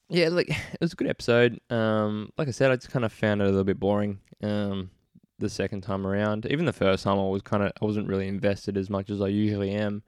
yeah, 0.10 0.30
like 0.30 0.50
it 0.74 0.82
was 0.82 0.94
a 0.94 0.96
good 0.96 1.10
episode. 1.10 1.60
Um, 1.70 2.32
like 2.38 2.48
I 2.48 2.52
said, 2.52 2.72
I 2.72 2.76
just 2.76 2.92
kind 2.92 3.06
of 3.06 3.12
found 3.12 3.42
it 3.42 3.46
a 3.46 3.48
little 3.48 3.64
bit 3.64 3.80
boring. 3.80 4.20
Um, 4.44 4.92
the 5.40 5.50
second 5.50 5.82
time 5.82 6.06
around. 6.06 6.46
Even 6.50 6.66
the 6.66 6.74
first 6.74 7.04
time, 7.04 7.20
I 7.20 7.28
was 7.28 7.42
kind 7.42 7.64
of 7.64 7.72
I 7.82 7.86
wasn't 7.86 8.08
really 8.08 8.28
invested 8.28 8.78
as 8.78 8.90
much 8.90 9.10
as 9.10 9.22
I 9.22 9.28
usually 9.28 9.72
am. 9.72 10.04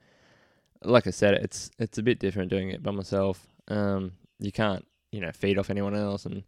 Like 0.82 1.06
I 1.06 1.10
said, 1.10 1.34
it's 1.34 1.70
it's 1.78 1.98
a 1.98 2.02
bit 2.02 2.18
different 2.18 2.50
doing 2.50 2.70
it 2.70 2.82
by 2.82 2.90
myself. 2.90 3.46
Um, 3.68 4.12
you 4.38 4.52
can't 4.52 4.86
you 5.10 5.20
know 5.20 5.32
feed 5.32 5.58
off 5.58 5.70
anyone 5.70 5.94
else, 5.94 6.26
and 6.26 6.44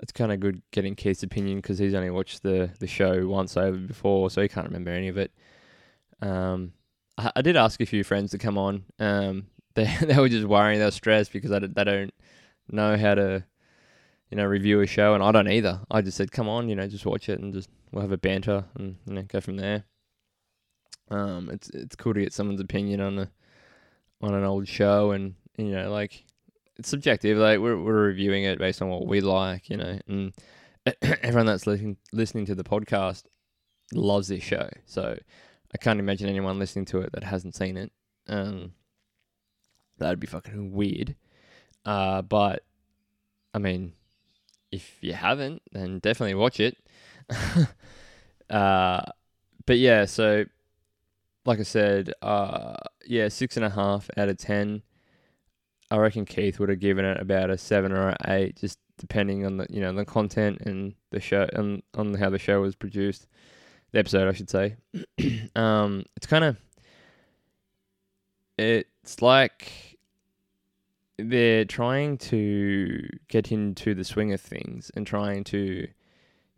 it's 0.00 0.12
kind 0.12 0.32
of 0.32 0.40
good 0.40 0.62
getting 0.72 0.94
Keith's 0.94 1.22
opinion 1.22 1.58
because 1.58 1.78
he's 1.78 1.94
only 1.94 2.10
watched 2.10 2.42
the 2.42 2.70
the 2.80 2.86
show 2.86 3.26
once 3.26 3.56
over 3.56 3.78
before, 3.78 4.30
so 4.30 4.42
he 4.42 4.48
can't 4.48 4.66
remember 4.66 4.90
any 4.90 5.08
of 5.08 5.16
it. 5.18 5.32
Um, 6.20 6.72
I, 7.18 7.32
I 7.36 7.42
did 7.42 7.56
ask 7.56 7.80
a 7.80 7.86
few 7.86 8.04
friends 8.04 8.32
to 8.32 8.38
come 8.38 8.58
on. 8.58 8.84
Um, 8.98 9.46
they 9.74 9.90
they 10.02 10.18
were 10.18 10.28
just 10.28 10.46
worrying, 10.46 10.78
they 10.78 10.84
were 10.84 10.90
stressed 10.90 11.32
because 11.32 11.50
they 11.50 11.60
they 11.60 11.84
don't 11.84 12.14
know 12.70 12.96
how 12.96 13.14
to 13.14 13.44
you 14.32 14.36
know 14.36 14.46
review 14.46 14.80
a 14.80 14.86
show, 14.86 15.12
and 15.12 15.22
I 15.22 15.30
don't 15.30 15.46
either. 15.46 15.82
I 15.90 16.00
just 16.00 16.16
said, 16.16 16.32
come 16.32 16.48
on, 16.48 16.70
you 16.70 16.74
know, 16.74 16.88
just 16.88 17.04
watch 17.04 17.28
it 17.28 17.38
and 17.38 17.52
just 17.52 17.68
we'll 17.90 18.00
have 18.00 18.12
a 18.12 18.16
banter 18.16 18.64
and 18.76 18.96
you 19.06 19.12
know, 19.12 19.22
go 19.24 19.42
from 19.42 19.58
there. 19.58 19.84
Um, 21.10 21.50
it's 21.52 21.68
it's 21.68 21.96
cool 21.96 22.14
to 22.14 22.20
get 22.20 22.32
someone's 22.32 22.62
opinion 22.62 23.02
on 23.02 23.18
a 23.18 23.30
on 24.22 24.32
an 24.32 24.42
old 24.42 24.66
show, 24.66 25.10
and 25.10 25.34
you 25.58 25.72
know, 25.72 25.92
like 25.92 26.24
it's 26.78 26.88
subjective. 26.88 27.36
Like 27.36 27.58
we're 27.58 27.76
we're 27.76 28.06
reviewing 28.06 28.44
it 28.44 28.58
based 28.58 28.80
on 28.80 28.88
what 28.88 29.06
we 29.06 29.20
like, 29.20 29.68
you 29.68 29.76
know, 29.76 29.98
and 30.08 30.32
everyone 31.02 31.44
that's 31.44 31.66
listening 31.66 31.98
listening 32.14 32.46
to 32.46 32.54
the 32.54 32.64
podcast 32.64 33.24
loves 33.92 34.28
this 34.28 34.42
show. 34.42 34.70
So 34.86 35.14
I 35.74 35.76
can't 35.76 36.00
imagine 36.00 36.30
anyone 36.30 36.58
listening 36.58 36.86
to 36.86 37.00
it 37.02 37.12
that 37.12 37.24
hasn't 37.24 37.54
seen 37.54 37.76
it. 37.76 37.92
Um, 38.28 38.72
that'd 39.98 40.20
be 40.20 40.26
fucking 40.26 40.72
weird. 40.72 41.16
Uh, 41.84 42.22
but 42.22 42.64
I 43.52 43.58
mean, 43.58 43.92
if 44.72 44.96
you 45.00 45.12
haven't, 45.12 45.62
then 45.70 45.98
definitely 46.00 46.34
watch 46.34 46.58
it. 46.58 46.76
uh, 48.50 49.02
but 49.66 49.78
yeah, 49.78 50.06
so 50.06 50.44
like 51.44 51.60
I 51.60 51.64
said, 51.64 52.12
uh, 52.22 52.76
yeah, 53.06 53.28
six 53.28 53.56
and 53.56 53.64
a 53.64 53.70
half 53.70 54.10
out 54.16 54.28
of 54.28 54.38
ten. 54.38 54.82
I 55.90 55.98
reckon 55.98 56.24
Keith 56.24 56.58
would 56.58 56.70
have 56.70 56.80
given 56.80 57.04
it 57.04 57.20
about 57.20 57.50
a 57.50 57.58
seven 57.58 57.92
or 57.92 58.08
an 58.08 58.16
eight, 58.26 58.56
just 58.56 58.78
depending 58.98 59.44
on 59.44 59.58
the 59.58 59.66
you 59.68 59.80
know 59.80 59.92
the 59.92 60.04
content 60.04 60.62
and 60.62 60.94
the 61.10 61.20
show 61.20 61.46
and 61.52 61.82
on 61.94 62.14
how 62.14 62.30
the 62.30 62.38
show 62.38 62.60
was 62.60 62.74
produced. 62.74 63.26
the 63.92 63.98
episode, 63.98 64.28
I 64.28 64.32
should 64.32 64.50
say. 64.50 64.76
um, 65.56 66.04
it's 66.16 66.26
kind 66.26 66.44
of 66.44 66.56
it's 68.58 69.20
like 69.20 69.91
they're 71.18 71.64
trying 71.64 72.18
to 72.18 73.08
get 73.28 73.52
into 73.52 73.94
the 73.94 74.04
swing 74.04 74.32
of 74.32 74.40
things 74.40 74.90
and 74.94 75.06
trying 75.06 75.44
to, 75.44 75.86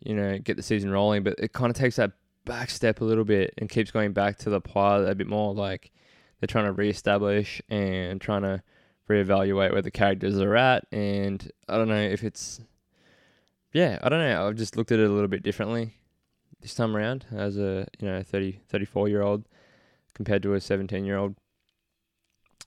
you 0.01 0.15
know, 0.15 0.39
get 0.39 0.57
the 0.57 0.63
season 0.63 0.91
rolling, 0.91 1.23
but 1.23 1.35
it 1.39 1.53
kind 1.53 1.71
of 1.71 1.77
takes 1.77 1.97
that 1.97 2.13
back 2.45 2.71
step 2.71 3.01
a 3.01 3.05
little 3.05 3.25
bit 3.25 3.55
and 3.59 3.69
keeps 3.69 3.91
going 3.91 4.13
back 4.13 4.39
to 4.39 4.51
the 4.51 4.61
pilot 4.61 5.09
a 5.09 5.15
bit 5.15 5.27
more. 5.27 5.55
Like 5.55 5.91
they're 6.41 6.47
trying 6.47 6.67
to 6.67 6.73
reestablish 6.73 7.61
and 7.69 8.21
trying 8.21 8.43
to 8.43 8.63
reevaluate 9.09 9.73
where 9.73 9.83
the 9.83 9.91
characters 9.91 10.39
are 10.39 10.57
at. 10.57 10.87
And 10.93 11.51
I 11.69 11.77
don't 11.77 11.89
know 11.89 11.97
if 11.97 12.23
it's, 12.23 12.61
yeah, 13.73 13.99
I 14.03 14.09
don't 14.09 14.21
know. 14.21 14.47
I've 14.47 14.57
just 14.57 14.77
looked 14.77 14.93
at 14.93 15.01
it 15.01 15.09
a 15.09 15.13
little 15.13 15.29
bit 15.29 15.43
differently 15.43 15.95
this 16.61 16.75
time 16.75 16.97
around 16.97 17.27
as 17.31 17.59
a, 17.59 17.87
you 17.99 18.09
know, 18.09 18.23
30, 18.23 18.61
34 18.69 19.09
year 19.09 19.23
old 19.23 19.45
compared 20.15 20.43
to 20.43 20.55
a 20.55 20.61
17 20.61 21.05
year 21.05 21.19
old 21.19 21.35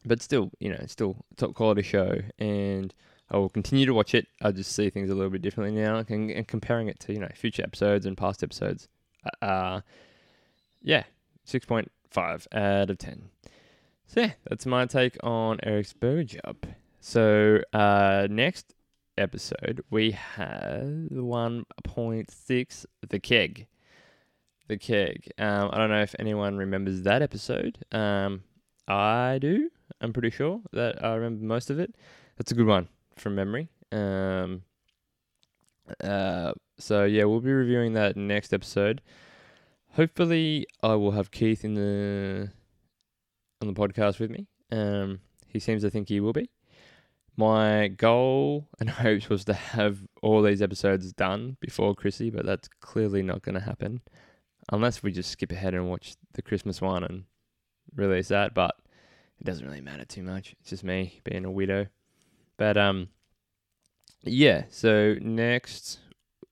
but 0.08 0.22
still, 0.22 0.52
you 0.60 0.70
know, 0.70 0.84
still 0.88 1.26
top 1.36 1.54
quality 1.54 1.84
show, 1.84 2.20
and 2.40 2.94
I 3.30 3.38
will 3.38 3.50
continue 3.50 3.86
to 3.86 3.94
watch 3.94 4.16
it. 4.16 4.28
I 4.42 4.52
just 4.52 4.72
see 4.72 4.90
things 4.90 5.10
a 5.10 5.16
little 5.16 5.30
bit 5.30 5.42
differently 5.42 5.82
now, 5.82 5.98
and, 5.98 6.32
and 6.32 6.48
comparing 6.48 6.88
it 6.88 7.00
to 7.02 7.14
you 7.14 7.20
know 7.20 7.30
future 7.36 7.64
episodes 7.64 8.06
and 8.06 8.18
past 8.18 8.44
episodes. 8.44 8.88
Uh, 9.42 9.46
uh 9.46 9.82
yeah, 10.82 11.04
six 11.44 11.66
point 11.66 11.92
five 12.10 12.48
out 12.54 12.90
of 12.90 12.98
ten. 12.98 13.30
So 14.08 14.22
yeah, 14.22 14.32
that's 14.50 14.66
my 14.66 14.86
take 14.86 15.18
on 15.24 15.60
Eric's 15.64 15.94
Burger 15.94 16.24
Job. 16.24 16.66
So 17.02 17.62
uh, 17.74 18.28
next 18.30 18.74
episode 19.18 19.84
we 19.90 20.12
have 20.12 21.08
one 21.10 21.66
point 21.84 22.32
six, 22.32 22.86
the 23.08 23.20
keg. 23.20 23.68
The 24.70 24.78
keg. 24.78 25.30
Um, 25.38 25.70
I 25.72 25.78
don't 25.78 25.90
know 25.90 26.02
if 26.02 26.16
anyone 26.20 26.58
remembers 26.58 27.02
that 27.04 27.22
episode. 27.22 27.78
Um, 27.92 28.44
I 28.88 29.40
do. 29.42 29.70
I'm 30.02 30.14
pretty 30.14 30.30
sure 30.30 30.62
that 30.74 31.04
I 31.04 31.16
remember 31.16 31.46
most 31.46 31.70
of 31.70 31.80
it. 31.80 31.96
That's 32.38 32.52
a 32.52 32.56
good 32.56 32.68
one 32.68 32.88
from 33.16 33.36
memory. 33.36 33.70
Um, 33.92 34.64
uh, 36.04 36.54
so 36.78 37.06
yeah, 37.06 37.24
we'll 37.24 37.40
be 37.40 37.52
reviewing 37.52 37.94
that 37.94 38.16
next 38.16 38.54
episode. 38.54 39.02
Hopefully, 39.94 40.68
I 40.84 40.96
will 40.96 41.12
have 41.12 41.32
Keith 41.32 41.64
in 41.64 41.74
the 41.74 42.52
on 43.62 43.68
the 43.68 43.74
podcast 43.74 44.20
with 44.20 44.30
me. 44.30 44.48
Um, 44.72 45.20
he 45.48 45.60
seems 45.60 45.82
to 45.82 45.90
think 45.90 46.10
he 46.10 46.20
will 46.20 46.34
be. 46.34 46.50
My 47.36 47.88
goal 47.88 48.68
and 48.80 48.90
hopes 48.90 49.30
was 49.30 49.46
to 49.46 49.54
have 49.54 50.00
all 50.22 50.42
these 50.42 50.62
episodes 50.62 51.14
done 51.14 51.58
before 51.60 51.96
Chrissy, 51.96 52.30
but 52.30 52.46
that's 52.46 52.68
clearly 52.82 53.24
not 53.24 53.42
going 53.42 53.56
to 53.56 53.62
happen 53.62 54.02
unless 54.72 55.02
we 55.02 55.12
just 55.12 55.32
skip 55.32 55.52
ahead 55.52 55.74
and 55.74 55.90
watch 55.90 56.16
the 56.34 56.42
Christmas 56.42 56.82
one 56.82 57.04
and 57.04 57.24
release 57.96 58.28
that. 58.28 58.54
But 58.54 58.76
it 59.40 59.46
doesn't 59.46 59.66
really 59.66 59.82
matter 59.82 60.06
too 60.06 60.24
much. 60.24 60.56
It's 60.60 60.70
just 60.70 60.84
me 60.84 61.22
being 61.24 61.46
a 61.46 61.52
widow. 61.52 61.88
But 62.58 62.78
um, 62.78 63.10
yeah. 64.24 64.64
So 64.70 65.16
next 65.22 66.00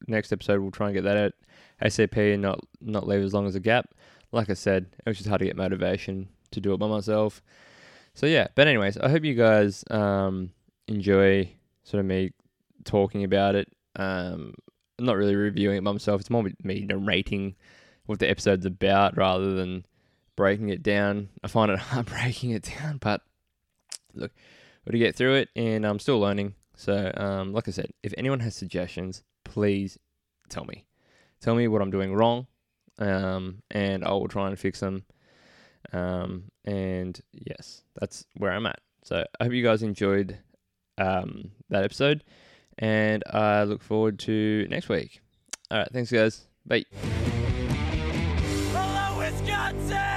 next 0.07 0.31
episode 0.31 0.61
we'll 0.61 0.71
try 0.71 0.87
and 0.87 0.95
get 0.95 1.03
that 1.03 1.17
out 1.17 1.33
ASAP 1.81 2.33
and 2.33 2.41
not 2.41 2.59
not 2.81 3.07
leave 3.07 3.23
as 3.23 3.33
long 3.33 3.47
as 3.47 3.55
a 3.55 3.59
gap. 3.59 3.93
Like 4.31 4.49
I 4.49 4.53
said, 4.53 4.87
it 5.05 5.09
was 5.09 5.17
just 5.17 5.29
hard 5.29 5.39
to 5.39 5.45
get 5.45 5.55
motivation 5.55 6.29
to 6.51 6.59
do 6.59 6.73
it 6.73 6.77
by 6.77 6.87
myself. 6.87 7.41
So 8.13 8.25
yeah. 8.25 8.47
But 8.55 8.67
anyways, 8.67 8.97
I 8.97 9.09
hope 9.09 9.23
you 9.23 9.35
guys 9.35 9.83
um 9.89 10.51
enjoy 10.87 11.51
sort 11.83 11.99
of 11.99 12.05
me 12.05 12.31
talking 12.83 13.23
about 13.23 13.55
it. 13.55 13.71
Um, 13.95 14.53
I'm 14.97 15.05
not 15.05 15.17
really 15.17 15.35
reviewing 15.35 15.77
it 15.77 15.83
by 15.83 15.91
myself. 15.91 16.21
It's 16.21 16.29
more 16.29 16.47
me 16.63 16.85
narrating 16.85 17.55
what 18.05 18.19
the 18.19 18.29
episode's 18.29 18.65
about 18.65 19.17
rather 19.17 19.53
than 19.53 19.85
breaking 20.35 20.69
it 20.69 20.83
down. 20.83 21.29
I 21.43 21.47
find 21.47 21.71
it 21.71 21.79
hard 21.91 22.05
breaking 22.07 22.51
it 22.51 22.63
down, 22.77 22.97
but 22.97 23.21
look, 24.13 24.31
got 24.85 24.91
to 24.91 24.97
get 24.97 25.15
through 25.15 25.35
it, 25.35 25.49
and 25.55 25.85
I'm 25.85 25.99
still 25.99 26.19
learning. 26.19 26.55
So, 26.75 27.11
um, 27.15 27.53
like 27.53 27.67
I 27.67 27.71
said, 27.71 27.91
if 28.03 28.13
anyone 28.17 28.41
has 28.41 28.55
suggestions, 28.55 29.23
please 29.43 29.97
tell 30.49 30.65
me. 30.65 30.85
Tell 31.41 31.55
me 31.55 31.67
what 31.67 31.81
I'm 31.81 31.91
doing 31.91 32.13
wrong, 32.13 32.47
um, 32.99 33.61
and 33.71 34.03
I 34.03 34.11
will 34.11 34.27
try 34.27 34.47
and 34.47 34.59
fix 34.59 34.79
them. 34.79 35.05
Um, 35.93 36.45
and 36.65 37.19
yes, 37.31 37.83
that's 37.99 38.25
where 38.37 38.51
I'm 38.51 38.65
at. 38.65 38.79
So 39.03 39.23
I 39.39 39.43
hope 39.43 39.53
you 39.53 39.63
guys 39.63 39.83
enjoyed 39.83 40.37
um, 40.97 41.51
that 41.69 41.83
episode, 41.83 42.23
and 42.77 43.23
I 43.31 43.63
look 43.63 43.83
forward 43.83 44.19
to 44.19 44.67
next 44.69 44.89
week. 44.89 45.21
All 45.71 45.79
right, 45.79 45.89
thanks, 45.91 46.11
guys. 46.11 46.47
Bye. 46.65 46.85
Hello, 48.73 49.17
Wisconsin! 49.19 50.14